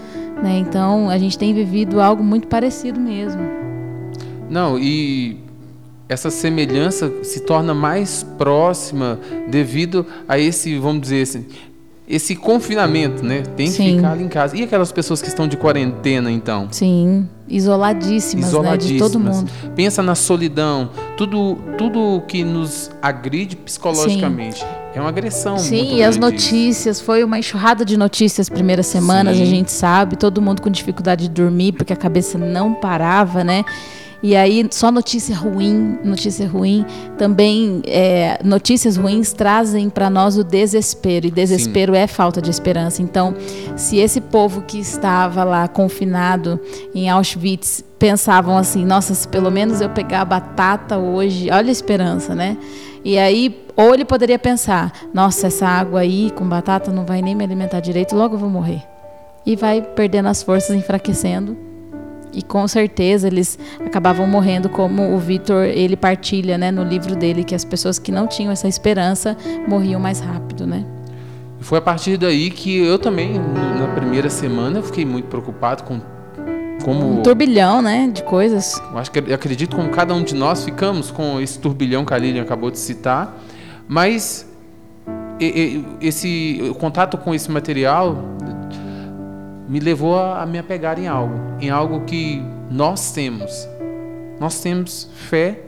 né? 0.42 0.58
Então 0.58 1.10
a 1.10 1.18
gente 1.18 1.38
tem 1.38 1.52
vivido 1.54 2.00
algo 2.00 2.22
muito 2.22 2.48
parecido 2.48 2.98
mesmo. 3.00 3.40
Não, 4.48 4.78
e 4.78 5.38
essa 6.08 6.30
semelhança 6.30 7.12
se 7.22 7.40
torna 7.40 7.75
mais 7.75 8.22
próxima 8.38 9.18
devido 9.48 10.06
a 10.28 10.38
esse, 10.38 10.78
vamos 10.78 11.02
dizer 11.02 11.22
assim, 11.22 11.46
esse 12.08 12.36
confinamento, 12.36 13.25
né? 13.25 13.42
Tem 13.56 13.66
que 13.66 13.72
Sim. 13.72 13.96
ficar 13.96 14.12
ali 14.12 14.22
em 14.22 14.28
casa. 14.28 14.56
E 14.56 14.62
aquelas 14.62 14.92
pessoas 14.92 15.20
que 15.20 15.28
estão 15.28 15.48
de 15.48 15.56
quarentena, 15.56 16.30
então? 16.30 16.68
Sim, 16.70 17.28
isoladíssimas, 17.48 18.52
né, 18.52 18.76
de 18.76 18.96
todo 18.98 19.18
Isoladíssimas. 19.18 19.36
mundo. 19.38 19.50
Pensa 19.75 20.02
na 20.02 20.14
solidão, 20.14 20.90
tudo, 21.16 21.56
tudo 21.78 22.23
que 22.28 22.44
nos 22.44 22.90
agride 23.00 23.56
psicologicamente. 23.56 24.64
É 24.94 25.00
uma 25.00 25.08
agressão. 25.08 25.58
Sim, 25.58 25.96
e 25.96 26.02
as 26.02 26.16
notícias, 26.16 27.00
foi 27.00 27.23
uma 27.25 27.38
enxurrada 27.38 27.85
de 27.85 27.96
notícias 27.96 28.49
primeiras 28.49 28.87
semanas, 28.87 29.37
Sim. 29.37 29.42
a 29.42 29.46
gente 29.46 29.73
sabe, 29.73 30.16
todo 30.16 30.40
mundo 30.40 30.62
com 30.62 30.70
dificuldade 30.70 31.28
de 31.28 31.35
dormir 31.35 31.73
porque 31.73 31.92
a 31.92 31.96
cabeça 31.96 32.38
não 32.38 32.75
parava, 32.75 33.42
né? 33.44 33.64
E 34.23 34.35
aí, 34.35 34.66
só 34.70 34.90
notícia 34.90 35.37
ruim, 35.37 35.99
notícia 36.02 36.49
ruim. 36.49 36.85
Também, 37.18 37.82
é, 37.87 38.38
notícias 38.42 38.96
ruins 38.96 39.32
trazem 39.32 39.90
para 39.90 40.08
nós 40.08 40.38
o 40.38 40.44
desespero. 40.44 41.26
E 41.26 41.30
desespero 41.30 41.94
é 41.94 42.06
falta 42.06 42.40
de 42.40 42.50
esperança. 42.50 43.02
Então, 43.02 43.35
se 43.76 43.99
esse 43.99 44.20
povo 44.20 44.62
que 44.62 44.78
estava 44.78 45.44
lá 45.44 45.68
confinado 45.68 46.58
em 46.94 47.11
Auschwitz 47.11 47.85
pensavam 47.99 48.56
assim: 48.56 48.85
nossa, 48.85 49.14
se 49.14 49.28
pelo 49.28 49.50
menos 49.50 49.80
eu 49.80 49.90
pegar 49.90 50.23
a 50.23 50.25
batata 50.25 50.96
hoje, 50.96 51.50
olha 51.50 51.68
a 51.68 51.73
esperança, 51.73 52.35
né? 52.35 52.56
E 53.04 53.18
aí, 53.18 53.64
ou 53.76 53.94
ele 53.94 54.04
poderia 54.04 54.38
pensar: 54.38 54.92
nossa, 55.12 55.49
essa 55.49 55.66
água 55.66 56.00
aí 56.00 56.30
com 56.30 56.49
batata 56.49 56.90
não 56.90 57.04
vai 57.04 57.20
nem 57.20 57.35
me 57.35 57.44
alimentar 57.44 57.80
direito, 57.80 58.16
logo 58.16 58.35
eu 58.35 58.38
vou 58.38 58.50
morrer. 58.50 58.82
E 59.44 59.54
vai 59.54 59.80
perdendo 59.80 60.26
as 60.26 60.42
forças, 60.42 60.75
enfraquecendo. 60.75 61.56
E 62.36 62.42
com 62.42 62.68
certeza 62.68 63.26
eles 63.26 63.58
acabavam 63.84 64.26
morrendo, 64.26 64.68
como 64.68 65.14
o 65.14 65.18
Vitor 65.18 65.64
ele 65.64 65.96
partilha, 65.96 66.58
né, 66.58 66.70
no 66.70 66.84
livro 66.84 67.16
dele, 67.16 67.42
que 67.42 67.54
as 67.54 67.64
pessoas 67.64 67.98
que 67.98 68.12
não 68.12 68.26
tinham 68.26 68.52
essa 68.52 68.68
esperança 68.68 69.34
morriam 69.66 69.98
mais 69.98 70.20
rápido, 70.20 70.66
né? 70.66 70.84
Foi 71.60 71.78
a 71.78 71.80
partir 71.80 72.18
daí 72.18 72.50
que 72.50 72.76
eu 72.76 72.98
também, 72.98 73.40
na 73.80 73.88
primeira 73.94 74.28
semana, 74.28 74.82
fiquei 74.82 75.06
muito 75.06 75.28
preocupado 75.28 75.82
com 75.84 75.98
como. 76.84 77.20
Um 77.20 77.22
turbilhão, 77.22 77.80
né, 77.80 78.10
de 78.12 78.22
coisas. 78.22 78.80
Eu 78.92 78.98
acho 78.98 79.10
que 79.10 79.18
eu 79.18 79.34
acredito 79.34 79.74
como 79.74 79.88
cada 79.88 80.12
um 80.12 80.22
de 80.22 80.34
nós 80.34 80.62
ficamos 80.62 81.10
com 81.10 81.40
esse 81.40 81.58
turbilhão 81.58 82.04
que 82.04 82.12
a 82.12 82.18
Lilian 82.18 82.42
acabou 82.42 82.70
de 82.70 82.78
citar, 82.78 83.34
mas 83.88 84.46
esse 86.00 86.60
o 86.70 86.74
contato 86.74 87.16
com 87.16 87.34
esse 87.34 87.50
material 87.50 88.22
me 89.68 89.80
levou 89.80 90.18
a, 90.18 90.42
a 90.42 90.46
me 90.46 90.58
apegar 90.58 90.99
em 90.99 91.06
algo, 91.06 91.35
em 91.61 91.70
algo 91.70 92.00
que 92.00 92.42
nós 92.70 93.12
temos. 93.12 93.68
Nós 94.38 94.61
temos 94.61 95.08
fé 95.14 95.61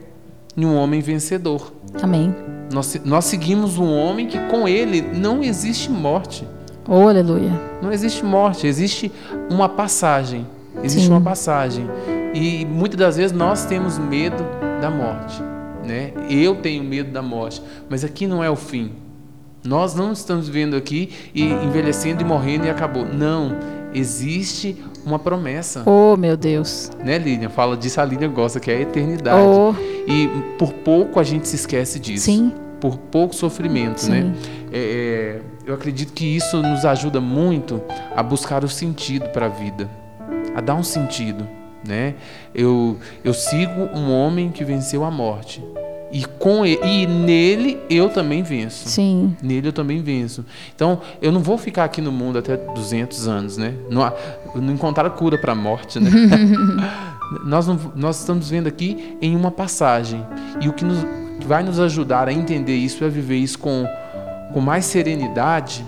em 0.57 0.65
um 0.65 0.77
homem 0.77 1.01
vencedor. 1.01 1.73
Amém. 2.03 2.35
Nós, 2.73 3.01
nós 3.05 3.25
seguimos 3.25 3.79
um 3.79 3.93
homem 3.95 4.27
que 4.27 4.39
com 4.49 4.69
ele 4.69 5.01
não 5.01 5.43
existe 5.43 5.91
morte. 5.91 6.47
Oh, 6.87 7.09
aleluia. 7.09 7.51
Não 7.83 7.93
existe 7.93 8.25
morte, 8.25 8.67
existe 8.67 9.13
uma 9.51 9.69
passagem. 9.69 10.47
Existe 10.83 11.07
Sim. 11.07 11.13
uma 11.13 11.21
passagem. 11.21 11.87
E 12.35 12.65
muitas 12.67 12.99
das 12.99 13.17
vezes 13.17 13.37
nós 13.37 13.65
temos 13.65 13.99
medo 13.99 14.45
da 14.81 14.91
morte. 14.91 15.43
Né? 15.85 16.13
Eu 16.29 16.57
tenho 16.57 16.85
medo 16.85 17.11
da 17.11 17.23
morte. 17.23 17.63
Mas 17.89 18.05
aqui 18.05 18.27
não 18.27 18.45
é 18.45 18.51
o 18.51 18.57
fim. 18.57 18.93
Nós 19.65 19.95
não 19.95 20.13
estamos 20.13 20.49
vivendo 20.49 20.77
aqui 20.77 21.11
e 21.35 21.45
envelhecendo 21.45 22.23
e 22.23 22.25
morrendo 22.25 22.67
e 22.67 22.71
acabou. 22.71 23.05
Não. 23.05 23.57
Existe 23.95 24.77
uma 25.05 25.19
promessa. 25.19 25.83
Oh, 25.87 26.17
meu 26.17 26.37
Deus. 26.37 26.91
Né, 27.05 27.19
Lilian? 27.19 27.49
Fala 27.49 27.77
disso, 27.77 28.01
a 28.01 28.05
Lilian 28.05 28.31
gosta, 28.31 28.61
que 28.61 28.71
é 28.71 28.77
a 28.77 28.81
eternidade. 28.81 29.41
Oh, 29.43 29.75
E 30.07 30.29
por 30.59 30.73
pouco 30.73 31.19
a 31.19 31.23
gente 31.23 31.49
se 31.49 31.57
esquece 31.57 31.99
disso. 31.99 32.27
sim. 32.27 32.53
Por 32.81 32.97
pouco 32.97 33.35
sofrimento, 33.35 33.99
Sim. 34.03 34.11
né? 34.13 34.35
É, 34.73 34.79
é, 34.79 35.41
eu 35.67 35.75
acredito 35.75 36.13
que 36.13 36.25
isso 36.25 36.63
nos 36.63 36.85
ajuda 36.85 37.21
muito 37.21 37.83
a 38.15 38.23
buscar 38.23 38.63
o 38.63 38.69
sentido 38.69 39.29
para 39.31 39.47
a 39.47 39.49
vida, 39.49 39.91
a 40.55 40.61
dar 40.61 40.77
um 40.77 40.85
sentido, 40.85 41.45
né? 41.85 42.15
Eu, 42.55 42.97
eu 43.25 43.35
sigo 43.35 43.89
um 43.93 44.13
homem 44.13 44.51
que 44.53 44.63
venceu 44.63 45.03
a 45.03 45.11
morte 45.11 45.61
e 46.11 46.25
com 46.25 46.65
ele, 46.65 46.81
e 46.85 47.07
nele 47.07 47.79
eu 47.91 48.09
também 48.09 48.43
venço. 48.43 48.89
Sim. 48.89 49.37
Nele 49.43 49.69
eu 49.69 49.73
também 49.73 50.01
venço. 50.03 50.45
Então, 50.75 51.01
eu 51.21 51.31
não 51.31 51.41
vou 51.41 51.59
ficar 51.59 51.85
aqui 51.85 52.01
no 52.01 52.11
mundo 52.11 52.39
até 52.39 52.57
200 52.57 53.29
anos, 53.29 53.57
né? 53.57 53.75
Não, 53.91 54.11
não 54.55 54.73
encontraram 54.73 55.11
cura 55.11 55.37
para 55.39 55.53
a 55.53 55.55
morte, 55.55 56.01
né? 56.01 56.11
nós, 57.45 57.67
não- 57.67 57.79
nós 57.95 58.21
estamos 58.21 58.49
vendo 58.51 58.67
aqui 58.67 59.17
em 59.21 59.37
uma 59.37 59.51
passagem. 59.51 60.25
E 60.61 60.69
o 60.69 60.73
que, 60.73 60.85
nos, 60.85 60.99
vai 61.47 61.63
nos 61.63 61.79
ajudar 61.79 62.29
a 62.29 62.33
entender 62.33 62.75
isso, 62.77 63.05
a 63.05 63.09
viver 63.09 63.37
isso 63.37 63.59
com, 63.59 63.87
com 64.53 64.61
mais 64.61 64.85
serenidade, 64.87 65.85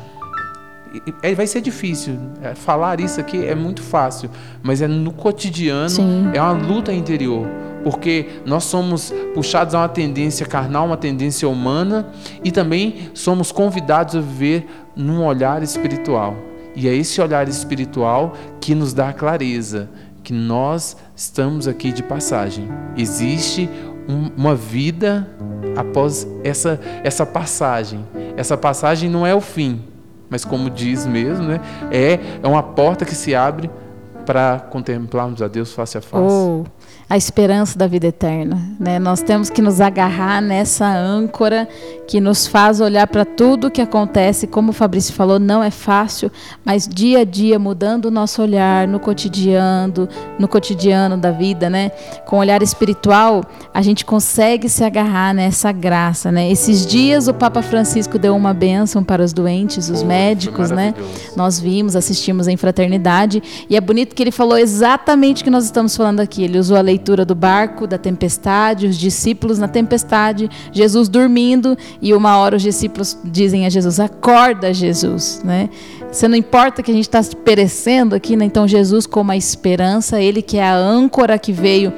e- 1.23 1.29
e- 1.29 1.35
vai 1.35 1.47
ser 1.47 1.61
difícil. 1.61 2.19
É, 2.43 2.55
Falar 2.55 3.01
isso 3.01 3.19
aqui 3.21 3.45
é 3.45 3.55
muito 3.55 3.83
fácil, 3.83 4.29
mas 4.63 4.83
é 4.83 4.89
no 4.89 5.13
cotidiano, 5.13 5.89
Sim. 5.89 6.31
é 6.35 6.43
uma 6.43 6.53
luta 6.53 6.93
interior. 6.93 7.47
Porque 7.83 8.27
nós 8.45 8.65
somos 8.65 9.13
puxados 9.35 9.75
a 9.75 9.79
uma 9.81 9.89
tendência 9.89 10.45
carnal, 10.47 10.87
uma 10.87 10.97
tendência 10.97 11.49
humana, 11.49 12.09
e 12.45 12.51
também 12.51 13.11
somos 13.15 13.51
convidados 13.53 14.15
a 14.17 14.21
viver 14.21 14.67
num 14.95 15.25
olhar 15.25 15.63
espiritual. 15.63 16.35
E 16.77 16.89
é 16.89 16.95
esse 16.95 17.21
olhar 17.21 17.49
espiritual 17.49 18.35
que 18.61 18.75
nos 18.75 18.93
dá 18.93 19.13
clareza 19.13 19.89
que 20.23 20.33
nós 20.33 20.97
estamos 21.17 21.67
aqui 21.67 21.91
de 21.93 22.03
passagem. 22.03 22.69
Existe 22.97 23.69
um- 24.09 24.31
uma 24.37 24.55
vida 24.55 25.29
após 25.77 26.27
essa, 26.45 26.79
essa 27.03 27.25
passagem. 27.25 28.05
Essa 28.37 28.57
passagem 28.57 29.09
não 29.09 29.27
é 29.27 29.35
o 29.35 29.41
fim, 29.41 29.81
mas 30.29 30.45
como 30.45 30.69
diz 30.71 31.07
mesmo, 31.07 31.45
né? 31.47 31.61
é, 31.91 32.19
é 32.43 32.47
uma 32.47 32.63
porta 32.63 33.05
que 33.05 33.15
se 33.15 33.35
abre 33.35 33.71
para 34.27 34.61
contemplarmos 34.71 35.43
a 35.43 35.49
Deus 35.49 35.73
face 35.73 35.99
a 35.99 36.01
face. 36.01 36.23
Oh, 36.23 36.65
a 37.11 37.17
esperança 37.17 37.77
da 37.77 37.89
vida 37.89 38.07
eterna. 38.07 38.57
Né? 38.79 39.01
Nós 39.01 39.21
temos 39.21 39.51
que 39.51 39.61
nos 39.61 39.81
agarrar 39.81 40.41
nessa 40.41 40.87
âncora 40.87 41.69
que 42.07 42.21
nos 42.21 42.47
faz 42.47 42.81
olhar 42.81 43.07
para 43.09 43.25
tudo 43.25 43.71
que 43.71 43.81
acontece, 43.81 44.47
como 44.47 44.71
o 44.71 44.73
Fabrício 44.73 45.13
falou, 45.13 45.39
não 45.39 45.63
é 45.63 45.73
fácil, 45.73 46.31
mas 46.65 46.89
dia 46.89 47.21
a 47.21 47.25
dia 47.25 47.59
mudando 47.59 48.07
o 48.07 48.11
nosso 48.13 48.41
olhar 48.43 48.87
no 48.87 49.01
cotidiano, 49.01 50.09
no 50.39 50.47
cotidiano 50.47 51.17
da 51.17 51.33
vida, 51.33 51.69
né? 51.69 51.91
Com 52.27 52.37
o 52.37 52.39
olhar 52.39 52.63
espiritual, 52.63 53.45
a 53.75 53.83
gente 53.83 54.05
consegue 54.05 54.69
se 54.69 54.85
agarrar 54.85 55.35
nessa 55.35 55.73
graça, 55.73 56.31
né? 56.31 56.51
Esses 56.51 56.87
dias 56.87 57.27
o 57.27 57.35
Papa 57.35 57.61
Francisco 57.63 58.19
deu 58.19 58.37
uma 58.37 58.55
bênção 58.55 59.03
para 59.03 59.23
os 59.23 59.33
doentes, 59.33 59.89
os 59.89 60.03
médicos, 60.03 60.71
né? 60.71 60.95
Nós 61.37 61.59
vimos, 61.59 61.97
assistimos 61.97 62.47
em 62.47 62.57
fraternidade 62.57 63.43
e 63.69 63.77
é 63.77 63.81
bonito 63.81 64.15
que 64.15 64.23
ele 64.23 64.33
falou 64.33 64.57
exatamente 64.57 65.43
o 65.43 65.45
que 65.45 65.51
nós 65.51 65.65
estamos 65.65 65.97
falando 65.97 66.21
aqui. 66.21 66.43
Ele 66.45 66.59
usou 66.59 66.77
a 66.77 66.83
leitura 67.01 67.25
do 67.25 67.35
barco, 67.35 67.87
da 67.87 67.97
tempestade, 67.97 68.87
os 68.87 68.97
discípulos 68.97 69.59
na 69.59 69.67
tempestade, 69.67 70.51
Jesus 70.71 71.09
dormindo 71.09 71.77
e 72.01 72.13
uma 72.13 72.37
hora 72.37 72.57
os 72.57 72.63
discípulos 72.63 73.19
dizem 73.25 73.65
a 73.65 73.71
Jesus: 73.71 73.99
Acorda, 73.99 74.73
Jesus. 74.73 75.41
Né? 75.43 75.71
Você 76.13 76.29
não 76.29 76.37
importa 76.37 76.83
que 76.83 76.91
a 76.91 76.95
gente 76.95 77.09
está 77.09 77.23
perecendo 77.43 78.15
aqui, 78.15 78.37
né? 78.37 78.45
então 78.45 78.69
Jesus, 78.69 79.07
como 79.07 79.33
a 79.33 79.37
esperança, 79.37 80.21
ele 80.21 80.43
que 80.43 80.59
é 80.59 80.65
a 80.65 80.77
âncora 80.77 81.39
que 81.39 81.53
veio 81.53 81.93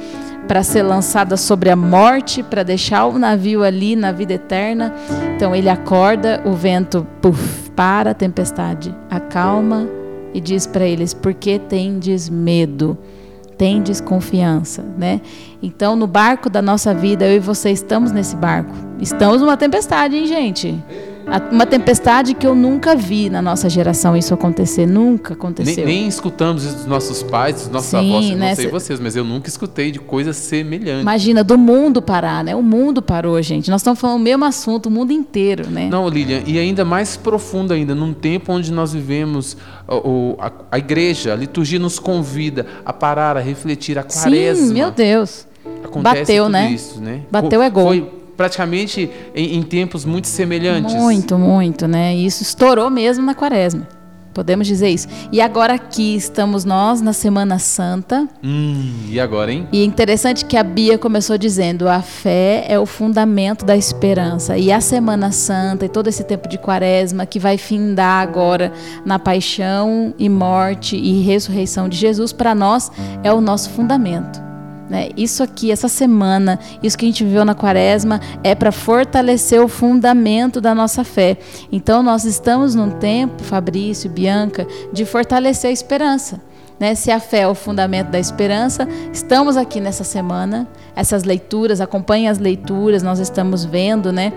para 0.47 0.63
ser 0.63 0.83
lançada 0.83 1.37
sobre 1.37 1.71
a 1.71 1.77
morte, 1.77 2.43
para 2.43 2.63
deixar 2.63 3.07
o 3.07 3.19
navio 3.19 3.65
ali 3.65 3.97
na 3.97 4.13
vida 4.13 4.35
eterna. 4.35 4.95
Então 5.35 5.55
ele 5.55 5.69
acorda, 5.69 6.43
o 6.45 6.53
vento 6.53 7.07
puff, 7.21 7.71
para 7.71 8.11
a 8.11 8.15
tempestade, 8.15 8.95
acalma 9.11 9.89
e 10.33 10.41
diz 10.41 10.65
para 10.67 10.85
eles: 10.85 11.13
Por 11.13 11.35
que 11.35 11.59
tendes 11.59 12.29
medo? 12.29 12.97
Tem 13.57 13.83
desconfiança, 13.83 14.83
né? 14.97 15.21
Então, 15.63 15.95
no 15.95 16.07
barco 16.07 16.51
da 16.51 16.61
nossa 16.61 16.95
vida, 16.95 17.27
eu 17.27 17.37
e 17.37 17.41
você 17.41 17.71
estamos 17.71 18.13
nesse 18.13 18.37
barco. 18.37 18.73
Estamos 19.01 19.41
numa 19.41 19.57
tempestade, 19.57 20.17
hein, 20.17 20.27
gente? 20.27 20.83
Uma 21.51 21.67
tempestade 21.67 22.35
que 22.35 22.47
eu 22.47 22.55
nunca 22.55 22.95
vi 22.95 23.31
na 23.31 23.41
nossa 23.41 23.69
geração 23.69 24.17
isso 24.17 24.35
acontecer, 24.35 24.87
nunca 24.87 25.35
aconteceu. 25.35 25.85
Nem, 25.87 26.01
nem 26.01 26.09
escutamos 26.09 26.65
dos 26.65 26.87
nossos 26.87 27.23
pais, 27.23 27.57
dos 27.57 27.69
nossos 27.69 27.91
Sim, 27.91 28.15
avós, 28.15 28.31
né? 28.31 28.49
não 28.49 28.57
sei 28.57 28.69
vocês, 28.69 29.01
mas 29.01 29.17
eu 29.17 29.25
nunca 29.25 29.49
escutei 29.49 29.91
de 29.91 29.99
coisas 29.99 30.37
semelhantes. 30.37 31.03
Imagina, 31.03 31.45
do 31.45 31.57
mundo 31.57 32.03
parar, 32.03 32.43
né? 32.45 32.55
O 32.55 32.63
mundo 32.63 33.01
parou, 33.01 33.41
gente. 33.41 33.71
Nós 33.71 33.81
estamos 33.81 34.01
falando 34.01 34.21
o 34.21 34.23
mesmo 34.23 34.45
assunto, 34.45 34.87
o 34.87 34.91
mundo 34.91 35.13
inteiro, 35.13 35.71
né? 35.71 35.89
Não, 35.91 36.09
Lilian, 36.09 36.43
e 36.47 36.59
ainda 36.59 36.85
mais 36.85 37.17
profundo 37.17 37.73
ainda, 37.73 37.95
num 37.95 38.13
tempo 38.13 38.53
onde 38.53 38.73
nós 38.73 38.93
vivemos, 38.93 39.57
a, 39.87 40.47
a, 40.47 40.53
a 40.73 40.79
igreja, 40.79 41.33
a 41.33 41.37
liturgia 41.37 41.79
nos 41.79 41.99
convida 41.99 42.67
a 42.85 42.93
parar, 42.93 43.37
a 43.37 43.41
refletir, 43.41 43.99
a 43.99 44.03
quaresma. 44.03 44.67
Sim, 44.67 44.75
meu 44.75 44.91
Deus. 44.91 45.47
Acontece 45.85 46.21
Bateu, 46.21 46.49
né? 46.49 46.71
Isso, 46.71 47.01
né? 47.01 47.23
Bateu 47.31 47.63
é 47.63 47.71
gol. 47.71 47.87
Foi 47.87 48.22
praticamente 48.37 49.11
em, 49.35 49.57
em, 49.57 49.63
tempos 49.63 50.05
muito 50.05 50.29
semelhantes. 50.29 50.95
Muito, 50.95 51.39
muito, 51.39 51.87
né? 51.87 52.15
E 52.15 52.27
isso 52.27 52.43
estourou 52.43 52.91
mesmo 52.91 53.25
na 53.25 53.35
quaresma. 53.35 53.87
Podemos 54.33 54.67
dizer 54.67 54.89
isso. 54.89 55.09
E 55.31 55.41
agora 55.41 55.75
aqui 55.75 56.17
estamos 56.17 56.65
nós 56.65 57.03
na 57.03 57.13
Semana 57.13 57.59
Santa. 57.59 58.27
Hum, 58.43 58.91
e 59.11 59.21
agora, 59.21 59.53
hein? 59.53 59.69
E 59.71 59.83
é 59.83 59.85
interessante 59.85 60.47
que 60.47 60.57
a 60.57 60.63
Bia 60.63 60.97
começou 60.97 61.37
dizendo: 61.37 61.87
a 61.87 62.01
fé 62.01 62.65
é 62.67 62.79
o 62.79 62.87
fundamento 62.87 63.65
da 63.65 63.77
esperança. 63.77 64.57
E 64.57 64.73
a 64.73 64.81
Semana 64.81 65.31
Santa 65.33 65.85
e 65.85 65.89
todo 65.89 66.09
esse 66.09 66.25
tempo 66.25 66.49
de 66.49 66.57
quaresma 66.57 67.27
que 67.27 67.39
vai 67.39 67.59
findar 67.59 68.23
agora 68.23 68.73
na 69.05 69.19
paixão 69.19 70.15
e 70.19 70.29
morte 70.29 70.97
e 70.97 71.21
ressurreição 71.23 71.89
de 71.89 71.99
Jesus, 71.99 72.33
para 72.33 72.55
nós 72.55 72.91
é 73.23 73.33
o 73.33 73.41
nosso 73.41 73.69
fundamento. 73.71 74.42
Né? 74.93 75.09
Isso 75.17 75.43
aqui, 75.43 75.73
essa 75.73 75.89
semana, 75.89 76.59
isso 76.83 76.99
que 76.99 77.07
a 77.07 77.09
gente 77.09 77.25
viveu 77.25 77.47
na 77.47 77.55
quaresma, 77.55 78.21
é 78.45 78.55
para 78.55 78.71
fortalecer 78.71 79.59
o 79.59 79.67
fundamento 79.67 80.61
da 80.61 80.75
nossa 80.75 81.03
fé. 81.03 81.39
Então, 81.73 82.03
nós 82.03 82.27
estamos 82.27 82.75
num 82.75 82.91
tempo, 82.91 83.43
Fabrício, 83.43 84.11
Bianca, 84.11 84.67
de 84.93 85.07
fortalecer 85.07 85.71
a 85.71 85.73
esperança. 85.73 86.43
Né? 86.79 86.95
Se 86.95 87.11
a 87.11 87.19
fé 87.19 87.41
é 87.41 87.49
o 87.49 87.55
fundamento 87.55 88.09
da 88.09 88.19
esperança, 88.19 88.87
estamos 89.11 89.57
aqui 89.57 89.81
nessa 89.81 90.05
semana, 90.05 90.69
essas 90.95 91.25
leituras, 91.25 91.81
acompanhem 91.81 92.29
as 92.29 92.39
leituras, 92.39 93.03
nós 93.03 93.19
estamos 93.19 93.65
vendo, 93.65 94.13
né? 94.13 94.35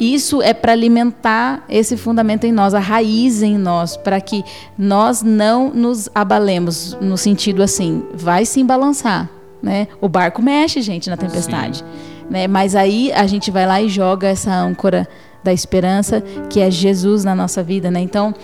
Isso 0.00 0.42
é 0.42 0.52
para 0.52 0.72
alimentar 0.72 1.64
esse 1.68 1.96
fundamento 1.96 2.42
em 2.42 2.50
nós, 2.50 2.74
a 2.74 2.80
raiz 2.80 3.40
em 3.40 3.56
nós, 3.56 3.96
para 3.96 4.20
que 4.20 4.42
nós 4.76 5.22
não 5.22 5.70
nos 5.70 6.08
abalemos 6.12 6.98
no 7.00 7.16
sentido 7.16 7.62
assim, 7.62 8.02
vai 8.12 8.44
se 8.44 8.64
balançar, 8.64 9.30
né? 9.62 9.88
O 10.00 10.08
barco 10.08 10.42
mexe, 10.42 10.82
gente, 10.82 11.08
na 11.08 11.16
tempestade. 11.16 11.84
Né? 12.28 12.46
Mas 12.46 12.74
aí 12.74 13.12
a 13.12 13.26
gente 13.26 13.50
vai 13.50 13.66
lá 13.66 13.80
e 13.80 13.88
joga 13.88 14.28
essa 14.28 14.52
âncora 14.52 15.08
da 15.42 15.52
esperança, 15.52 16.20
que 16.48 16.60
é 16.60 16.70
Jesus 16.70 17.24
na 17.24 17.34
nossa 17.34 17.62
vida, 17.62 17.90
né? 17.90 18.00
Então, 18.00 18.34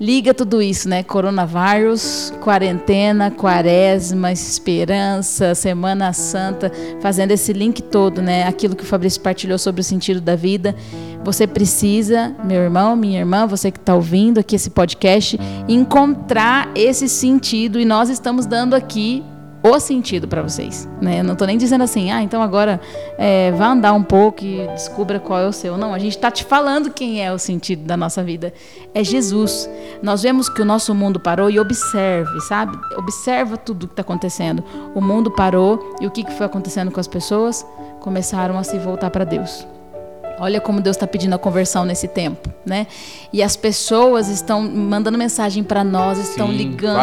liga 0.00 0.34
tudo 0.34 0.60
isso, 0.60 0.88
né? 0.88 1.02
Coronavírus, 1.02 2.32
quarentena, 2.40 3.30
quaresma, 3.30 4.32
esperança, 4.32 5.54
Semana 5.54 6.12
Santa, 6.12 6.70
fazendo 7.00 7.30
esse 7.32 7.52
link 7.52 7.82
todo, 7.82 8.20
né? 8.20 8.44
Aquilo 8.44 8.76
que 8.76 8.82
o 8.82 8.86
Fabrício 8.86 9.20
partilhou 9.20 9.58
sobre 9.58 9.80
o 9.80 9.84
sentido 9.84 10.20
da 10.20 10.36
vida. 10.36 10.74
Você 11.24 11.46
precisa, 11.46 12.34
meu 12.44 12.62
irmão, 12.62 12.96
minha 12.96 13.20
irmã, 13.20 13.46
você 13.46 13.70
que 13.70 13.78
está 13.78 13.94
ouvindo 13.94 14.38
aqui 14.38 14.56
esse 14.56 14.70
podcast, 14.70 15.38
encontrar 15.68 16.70
esse 16.74 17.08
sentido 17.08 17.78
e 17.78 17.84
nós 17.84 18.08
estamos 18.08 18.46
dando 18.46 18.74
aqui 18.74 19.22
o 19.76 19.80
sentido 19.80 20.26
para 20.26 20.42
vocês. 20.42 20.88
Né? 21.00 21.20
Eu 21.20 21.24
não 21.24 21.32
estou 21.32 21.46
nem 21.46 21.56
dizendo 21.56 21.84
assim, 21.84 22.10
ah, 22.10 22.22
então 22.22 22.42
agora 22.42 22.80
é, 23.16 23.50
vá 23.52 23.68
andar 23.68 23.92
um 23.92 24.02
pouco 24.02 24.44
e 24.44 24.66
descubra 24.68 25.18
qual 25.18 25.40
é 25.40 25.46
o 25.46 25.52
seu. 25.52 25.76
Não, 25.76 25.94
a 25.94 25.98
gente 25.98 26.16
está 26.16 26.30
te 26.30 26.44
falando 26.44 26.90
quem 26.90 27.24
é 27.24 27.32
o 27.32 27.38
sentido 27.38 27.84
da 27.84 27.96
nossa 27.96 28.22
vida. 28.22 28.52
É 28.94 29.02
Jesus. 29.02 29.68
Nós 30.02 30.22
vemos 30.22 30.48
que 30.48 30.62
o 30.62 30.64
nosso 30.64 30.94
mundo 30.94 31.20
parou 31.20 31.50
e 31.50 31.58
observe, 31.58 32.40
sabe? 32.42 32.78
Observa 32.96 33.56
tudo 33.56 33.84
o 33.84 33.86
que 33.86 33.92
está 33.92 34.02
acontecendo. 34.02 34.62
O 34.94 35.00
mundo 35.00 35.30
parou 35.30 35.96
e 36.00 36.06
o 36.06 36.10
que, 36.10 36.24
que 36.24 36.32
foi 36.32 36.46
acontecendo 36.46 36.90
com 36.90 37.00
as 37.00 37.08
pessoas? 37.08 37.66
Começaram 38.00 38.58
a 38.58 38.64
se 38.64 38.78
voltar 38.78 39.10
para 39.10 39.24
Deus. 39.24 39.66
Olha 40.40 40.60
como 40.60 40.80
Deus 40.80 40.96
está 40.96 41.06
pedindo 41.06 41.34
a 41.34 41.38
conversão 41.38 41.84
nesse 41.84 42.06
tempo, 42.08 42.48
né? 42.64 42.86
E 43.32 43.42
as 43.42 43.56
pessoas 43.56 44.28
estão 44.28 44.62
mandando 44.62 45.18
mensagem 45.18 45.62
para 45.62 45.82
nós, 45.82 46.18
estão 46.18 46.48
Sim, 46.48 46.56
ligando, 46.56 46.96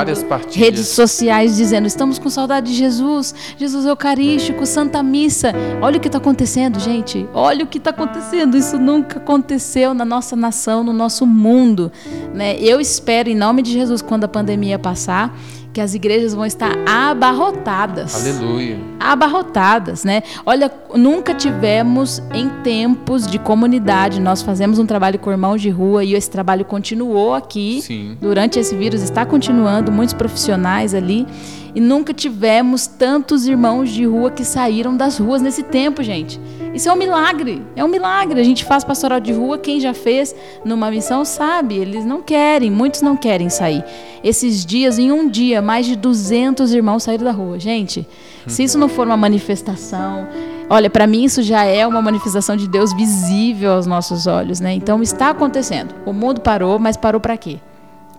redes 0.51 0.87
sociais 0.87 1.55
dizendo: 1.55 1.87
estamos 1.87 2.17
com 2.17 2.29
saudade 2.29 2.71
de 2.71 2.77
Jesus, 2.77 3.33
Jesus 3.57 3.85
Eucarístico, 3.85 4.65
Santa 4.65 5.03
Missa. 5.03 5.53
Olha 5.81 5.97
o 5.97 5.99
que 5.99 6.07
está 6.07 6.17
acontecendo, 6.17 6.79
gente. 6.79 7.27
Olha 7.33 7.63
o 7.63 7.67
que 7.67 7.77
está 7.77 7.89
acontecendo. 7.89 8.57
Isso 8.57 8.77
nunca 8.77 9.17
aconteceu 9.17 9.93
na 9.93 10.05
nossa 10.05 10.35
nação, 10.35 10.83
no 10.83 10.93
nosso 10.93 11.25
mundo, 11.25 11.91
né? 12.33 12.55
Eu 12.59 12.79
espero 12.79 13.29
em 13.29 13.35
nome 13.35 13.61
de 13.61 13.71
Jesus 13.71 14.01
quando 14.01 14.23
a 14.23 14.27
pandemia 14.27 14.79
passar 14.79 15.35
que 15.75 15.81
as 15.81 15.93
igrejas 15.93 16.33
vão 16.33 16.45
estar 16.45 16.73
abarrotadas. 16.87 18.15
Aleluia. 18.25 18.79
Abarrotadas, 18.97 20.05
né? 20.05 20.23
Olha, 20.45 20.71
nunca 20.95 21.33
tivemos 21.33 22.23
em 22.33 22.47
tempos 22.63 23.27
de 23.27 23.37
comunidade, 23.37 24.21
nós 24.21 24.41
fazemos 24.41 24.79
um 24.79 24.85
trabalho 24.85 25.19
com 25.19 25.29
irmãos 25.29 25.61
de 25.61 25.69
rua 25.69 26.01
e 26.01 26.13
esse 26.13 26.31
trabalho 26.31 26.63
continuou 26.63 27.33
aqui. 27.33 27.81
Sim. 27.81 28.17
Durante 28.21 28.57
esse 28.57 28.73
vírus 28.73 29.01
está 29.01 29.25
continuando, 29.25 29.91
muitos 29.91 30.13
profissionais 30.13 30.93
ali. 30.93 31.27
E 31.75 31.81
nunca 31.81 32.13
tivemos 32.13 32.87
tantos 32.87 33.45
irmãos 33.45 33.89
de 33.89 34.05
rua 34.05 34.31
que 34.31 34.45
saíram 34.45 34.95
das 34.95 35.17
ruas 35.17 35.41
nesse 35.41 35.61
tempo, 35.61 36.01
gente. 36.01 36.39
Isso 36.75 36.89
é 36.89 36.91
um 36.91 36.97
milagre, 36.97 37.65
é 37.73 37.85
um 37.85 37.87
milagre. 37.87 38.37
A 38.37 38.43
gente 38.43 38.65
faz 38.65 38.83
pastoral 38.83 39.21
de 39.21 39.31
rua, 39.31 39.57
quem 39.57 39.79
já 39.79 39.93
fez 39.93 40.35
numa 40.65 40.91
missão 40.91 41.23
sabe, 41.23 41.75
eles 41.75 42.03
não 42.03 42.21
querem, 42.21 42.69
muitos 42.69 43.01
não 43.01 43.15
querem 43.15 43.49
sair. 43.49 43.81
Esses 44.21 44.65
dias, 44.65 44.99
em 44.99 45.09
um 45.09 45.29
dia, 45.29 45.61
mais 45.61 45.85
de 45.85 45.95
200 45.95 46.73
irmãos 46.73 47.03
saíram 47.03 47.23
da 47.23 47.31
rua. 47.31 47.57
Gente, 47.57 48.05
se 48.45 48.63
isso 48.63 48.77
não 48.77 48.89
for 48.89 49.07
uma 49.07 49.15
manifestação, 49.15 50.27
olha, 50.69 50.89
para 50.89 51.07
mim 51.07 51.23
isso 51.23 51.41
já 51.41 51.63
é 51.63 51.87
uma 51.87 52.01
manifestação 52.01 52.57
de 52.57 52.67
Deus 52.67 52.91
visível 52.91 53.71
aos 53.71 53.87
nossos 53.87 54.27
olhos, 54.27 54.59
né? 54.59 54.73
Então 54.73 55.01
está 55.01 55.29
acontecendo. 55.29 55.95
O 56.05 56.11
mundo 56.11 56.41
parou, 56.41 56.77
mas 56.77 56.97
parou 56.97 57.21
para 57.21 57.37
quê? 57.37 57.57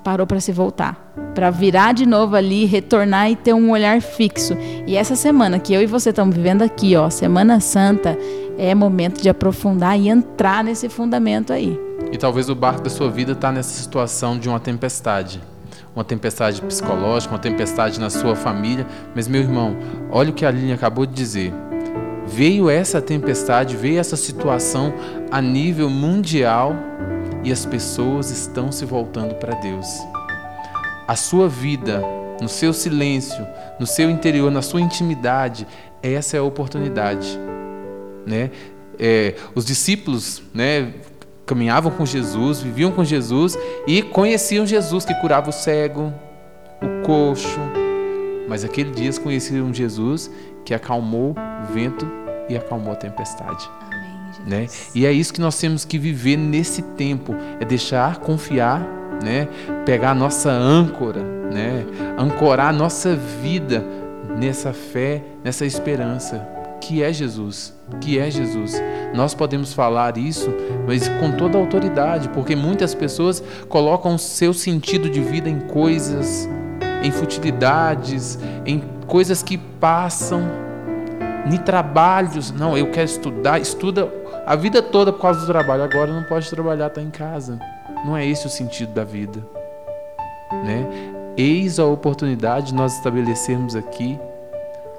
Parou 0.07 0.25
para 0.25 0.39
se 0.39 0.53
voltar, 0.53 0.95
para 1.35 1.51
virar 1.51 1.93
de 1.93 2.07
novo 2.07 2.37
ali, 2.37 2.65
retornar 2.65 3.29
e 3.29 3.35
ter 3.35 3.53
um 3.53 3.73
olhar 3.73 4.01
fixo. 4.01 4.57
E 4.87 4.97
essa 4.97 5.17
semana 5.17 5.59
que 5.59 5.75
eu 5.75 5.83
e 5.83 5.87
você 5.87 6.11
estamos 6.11 6.37
vivendo 6.37 6.63
aqui, 6.63 6.95
ó, 6.95 7.11
Semana 7.11 7.59
Santa, 7.59 8.17
é 8.57 8.73
momento 8.73 9.21
de 9.21 9.29
aprofundar 9.29 9.99
e 9.99 10.09
entrar 10.09 10.63
nesse 10.63 10.89
fundamento 10.89 11.53
aí. 11.53 11.77
E 12.13 12.17
talvez 12.17 12.49
o 12.49 12.55
barco 12.55 12.83
da 12.83 12.89
sua 12.89 13.11
vida 13.11 13.33
está 13.33 13.51
nessa 13.51 13.75
situação 13.75 14.39
de 14.39 14.49
uma 14.49 14.61
tempestade. 14.61 15.43
Uma 15.93 16.05
tempestade 16.05 16.63
psicológica, 16.63 17.35
uma 17.35 17.41
tempestade 17.41 17.99
na 17.99 18.09
sua 18.09 18.37
família. 18.37 18.87
Mas, 19.13 19.27
meu 19.27 19.41
irmão, 19.41 19.77
olha 20.09 20.31
o 20.31 20.33
que 20.33 20.47
a 20.47 20.51
Aline 20.51 20.73
acabou 20.73 21.05
de 21.05 21.15
dizer. 21.15 21.53
Veio 22.29 22.71
essa 22.71 23.03
tempestade, 23.03 23.75
veio 23.75 23.99
essa 23.99 24.15
situação 24.15 24.95
a 25.33 25.43
nível 25.43 25.91
mundial 25.91 26.77
e 27.47 27.53
as 27.53 27.65
pessoas 27.65 28.29
estão 28.31 28.73
se 28.73 28.85
voltando 28.85 29.37
para 29.37 29.55
Deus. 29.55 29.87
A 31.07 31.15
sua 31.15 31.49
vida, 31.49 32.03
no 32.41 32.49
seu 32.49 32.73
silêncio, 32.73 33.47
no 33.79 33.87
seu 33.87 34.11
interior, 34.11 34.51
na 34.51 34.63
sua 34.63 34.81
intimidade, 34.81 35.65
essa 36.03 36.37
é 36.37 36.41
a 36.41 36.43
oportunidade, 36.43 37.39
né? 38.27 38.51
É, 38.99 39.37
os 39.55 39.65
discípulos, 39.65 40.43
né, 40.53 40.93
caminhavam 41.47 41.93
com 41.93 42.05
Jesus, 42.05 42.61
viviam 42.61 42.91
com 42.91 43.05
Jesus 43.05 43.57
e 43.87 44.03
conheciam 44.03 44.67
Jesus 44.67 45.05
que 45.05 45.15
curava 45.15 45.51
o 45.51 45.53
cego, 45.53 46.13
o 46.83 47.07
coxo. 47.07 47.61
Mas 48.49 48.65
aquele 48.65 48.91
dia 48.91 49.13
conheciam 49.21 49.73
Jesus 49.73 50.29
que 50.65 50.75
acalmou 50.75 51.31
o 51.31 51.73
vento 51.73 52.11
e 52.49 52.57
acalmou 52.57 52.93
a 52.93 52.97
tempestade. 52.97 53.71
Amém, 53.93 54.06
Né? 54.45 54.67
E 54.95 55.07
é 55.07 55.13
isso 55.13 55.33
que 55.33 55.41
nós 55.41 55.59
temos 55.59 55.85
que 55.85 55.99
viver 55.99 56.37
nesse 56.37 56.83
tempo, 56.83 57.35
é 57.61 57.65
deixar 57.65 58.19
confiar, 58.19 58.81
né? 59.23 59.49
Pegar 59.85 60.11
a 60.11 60.15
nossa 60.15 60.51
âncora, 60.51 61.23
né? 61.23 61.87
Ancorar 62.19 62.69
a 62.69 62.73
nossa 62.73 63.15
vida 63.15 63.85
nessa 64.39 64.73
fé, 64.73 65.23
nessa 65.43 65.65
esperança 65.65 66.57
que 66.81 67.03
é 67.03 67.13
Jesus, 67.13 67.75
que 68.01 68.19
é 68.19 68.31
Jesus. 68.31 68.81
Nós 69.13 69.35
podemos 69.35 69.73
falar 69.73 70.17
isso, 70.17 70.53
mas 70.87 71.09
com 71.09 71.33
toda 71.33 71.59
autoridade, 71.59 72.29
porque 72.29 72.55
muitas 72.55 72.95
pessoas 72.95 73.43
colocam 73.69 74.15
o 74.15 74.19
seu 74.19 74.55
sentido 74.55 75.11
de 75.11 75.21
vida 75.21 75.49
em 75.49 75.59
coisas, 75.59 76.49
em 77.03 77.11
futilidades, 77.11 78.39
em 78.65 78.83
coisas 79.07 79.43
que 79.43 79.59
passam, 79.59 80.43
em 81.51 81.57
trabalhos. 81.57 82.53
Não, 82.53 82.79
eu 82.79 82.91
quero 82.91 83.07
estudar, 83.07 83.59
estuda 83.59 84.09
a 84.47 84.55
vida 84.55 84.81
toda 84.81 85.13
por 85.13 85.21
causa 85.21 85.41
do 85.41 85.47
trabalho. 85.47 85.83
Agora 85.83 86.13
não 86.13 86.23
pode 86.23 86.49
trabalhar, 86.49 86.87
está 86.87 87.03
em 87.03 87.11
casa. 87.11 87.59
Não 88.05 88.17
é 88.17 88.25
esse 88.25 88.47
o 88.47 88.51
sentido 88.51 88.93
da 88.93 89.03
vida, 89.03 89.43
né? 90.65 90.87
Eis 91.37 91.81
a 91.81 91.85
oportunidade 91.85 92.69
de 92.69 92.75
nós 92.75 92.95
estabelecermos 92.95 93.75
aqui 93.75 94.19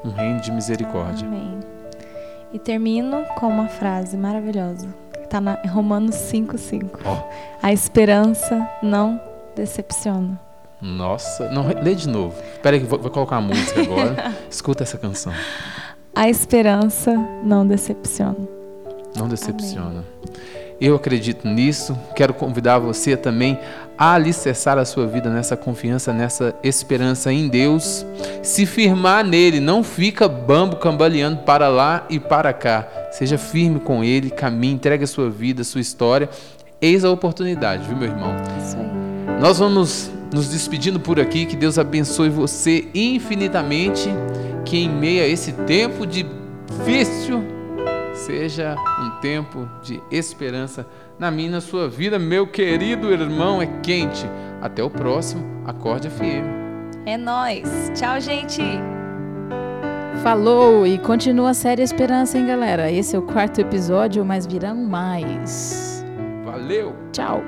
um 0.03 0.09
reino 0.09 0.41
de 0.41 0.51
misericórdia. 0.51 1.25
Amém. 1.25 1.59
E 2.51 2.59
termino 2.59 3.23
com 3.39 3.47
uma 3.47 3.67
frase 3.67 4.17
maravilhosa. 4.17 4.87
Está 5.23 5.39
na 5.39 5.53
Romanos 5.67 6.15
5,5. 6.15 6.99
Ó. 7.05 7.17
A 7.61 7.71
esperança 7.71 8.69
não 8.83 9.19
decepciona. 9.55 10.39
Nossa, 10.81 11.49
não, 11.49 11.67
lê 11.67 11.95
de 11.95 12.07
novo. 12.07 12.35
Espera 12.53 12.75
aí, 12.75 12.83
vou, 12.83 12.99
vou 12.99 13.09
colocar 13.09 13.37
a 13.37 13.41
música 13.41 13.81
agora. 13.81 14.35
Escuta 14.49 14.83
essa 14.83 14.97
canção. 14.97 15.33
A 16.15 16.29
esperança 16.29 17.13
não 17.43 17.65
decepciona. 17.65 18.56
Não 19.17 19.27
decepciona. 19.27 20.03
Eu 20.79 20.95
acredito 20.95 21.47
nisso. 21.47 21.97
Quero 22.15 22.33
convidar 22.33 22.77
você 22.77 23.17
também 23.17 23.57
a 23.97 24.13
alicerçar 24.13 24.77
a 24.77 24.85
sua 24.85 25.07
vida 25.07 25.27
nessa 25.27 25.57
confiança, 25.57 26.13
nessa 26.13 26.53
esperança 26.63 27.33
em 27.33 27.47
Deus. 27.47 28.05
Se 28.43 28.65
firmar 28.65 29.25
nele, 29.25 29.59
não 29.59 29.83
fica 29.83 30.27
bambo 30.27 30.75
cambaleando 30.75 31.37
para 31.37 31.67
lá 31.67 32.05
e 32.09 32.19
para 32.19 32.53
cá. 32.53 32.87
Seja 33.11 33.39
firme 33.39 33.79
com 33.79 34.03
ele, 34.03 34.29
caminhe, 34.29 34.75
entregue 34.75 35.03
a 35.03 35.07
sua 35.07 35.29
vida, 35.31 35.63
a 35.63 35.65
sua 35.65 35.81
história. 35.81 36.29
Eis 36.79 37.03
a 37.03 37.09
oportunidade, 37.09 37.87
viu, 37.87 37.97
meu 37.97 38.09
irmão? 38.09 38.35
Isso 38.61 38.77
aí. 38.77 39.41
Nós 39.41 39.57
vamos 39.57 40.11
nos 40.31 40.49
despedindo 40.49 40.99
por 40.99 41.19
aqui. 41.19 41.47
Que 41.47 41.55
Deus 41.55 41.79
abençoe 41.79 42.29
você 42.29 42.87
infinitamente. 42.93 44.09
Que 44.63 44.77
em 44.77 44.89
meio 44.89 45.23
a 45.23 45.27
esse 45.27 45.53
tempo 45.53 46.05
difícil 46.05 47.56
seja 48.17 48.75
um 48.99 49.21
tempo 49.21 49.67
de 49.81 50.01
esperança 50.11 50.87
na 51.19 51.31
minha 51.31 51.47
e 51.47 51.51
na 51.51 51.61
sua 51.61 51.87
vida, 51.87 52.19
meu 52.19 52.47
querido 52.47 53.11
irmão. 53.11 53.61
É 53.61 53.67
quente. 53.81 54.25
Até 54.61 54.83
o 54.83 54.89
próximo 54.89 55.43
Acorde 55.65 56.09
FM. 56.09 56.45
É 57.05 57.15
nós. 57.17 57.91
Tchau, 57.95 58.19
gente. 58.19 58.61
Falou 60.23 60.85
e 60.85 60.97
continua 60.97 61.51
a 61.51 61.53
série 61.53 61.83
Esperança, 61.83 62.37
hein, 62.37 62.47
galera? 62.47 62.91
Esse 62.91 63.15
é 63.15 63.19
o 63.19 63.21
quarto 63.21 63.61
episódio, 63.61 64.25
mas 64.25 64.45
virão 64.45 64.75
mais. 64.75 66.03
Valeu! 66.43 66.95
Tchau. 67.11 67.43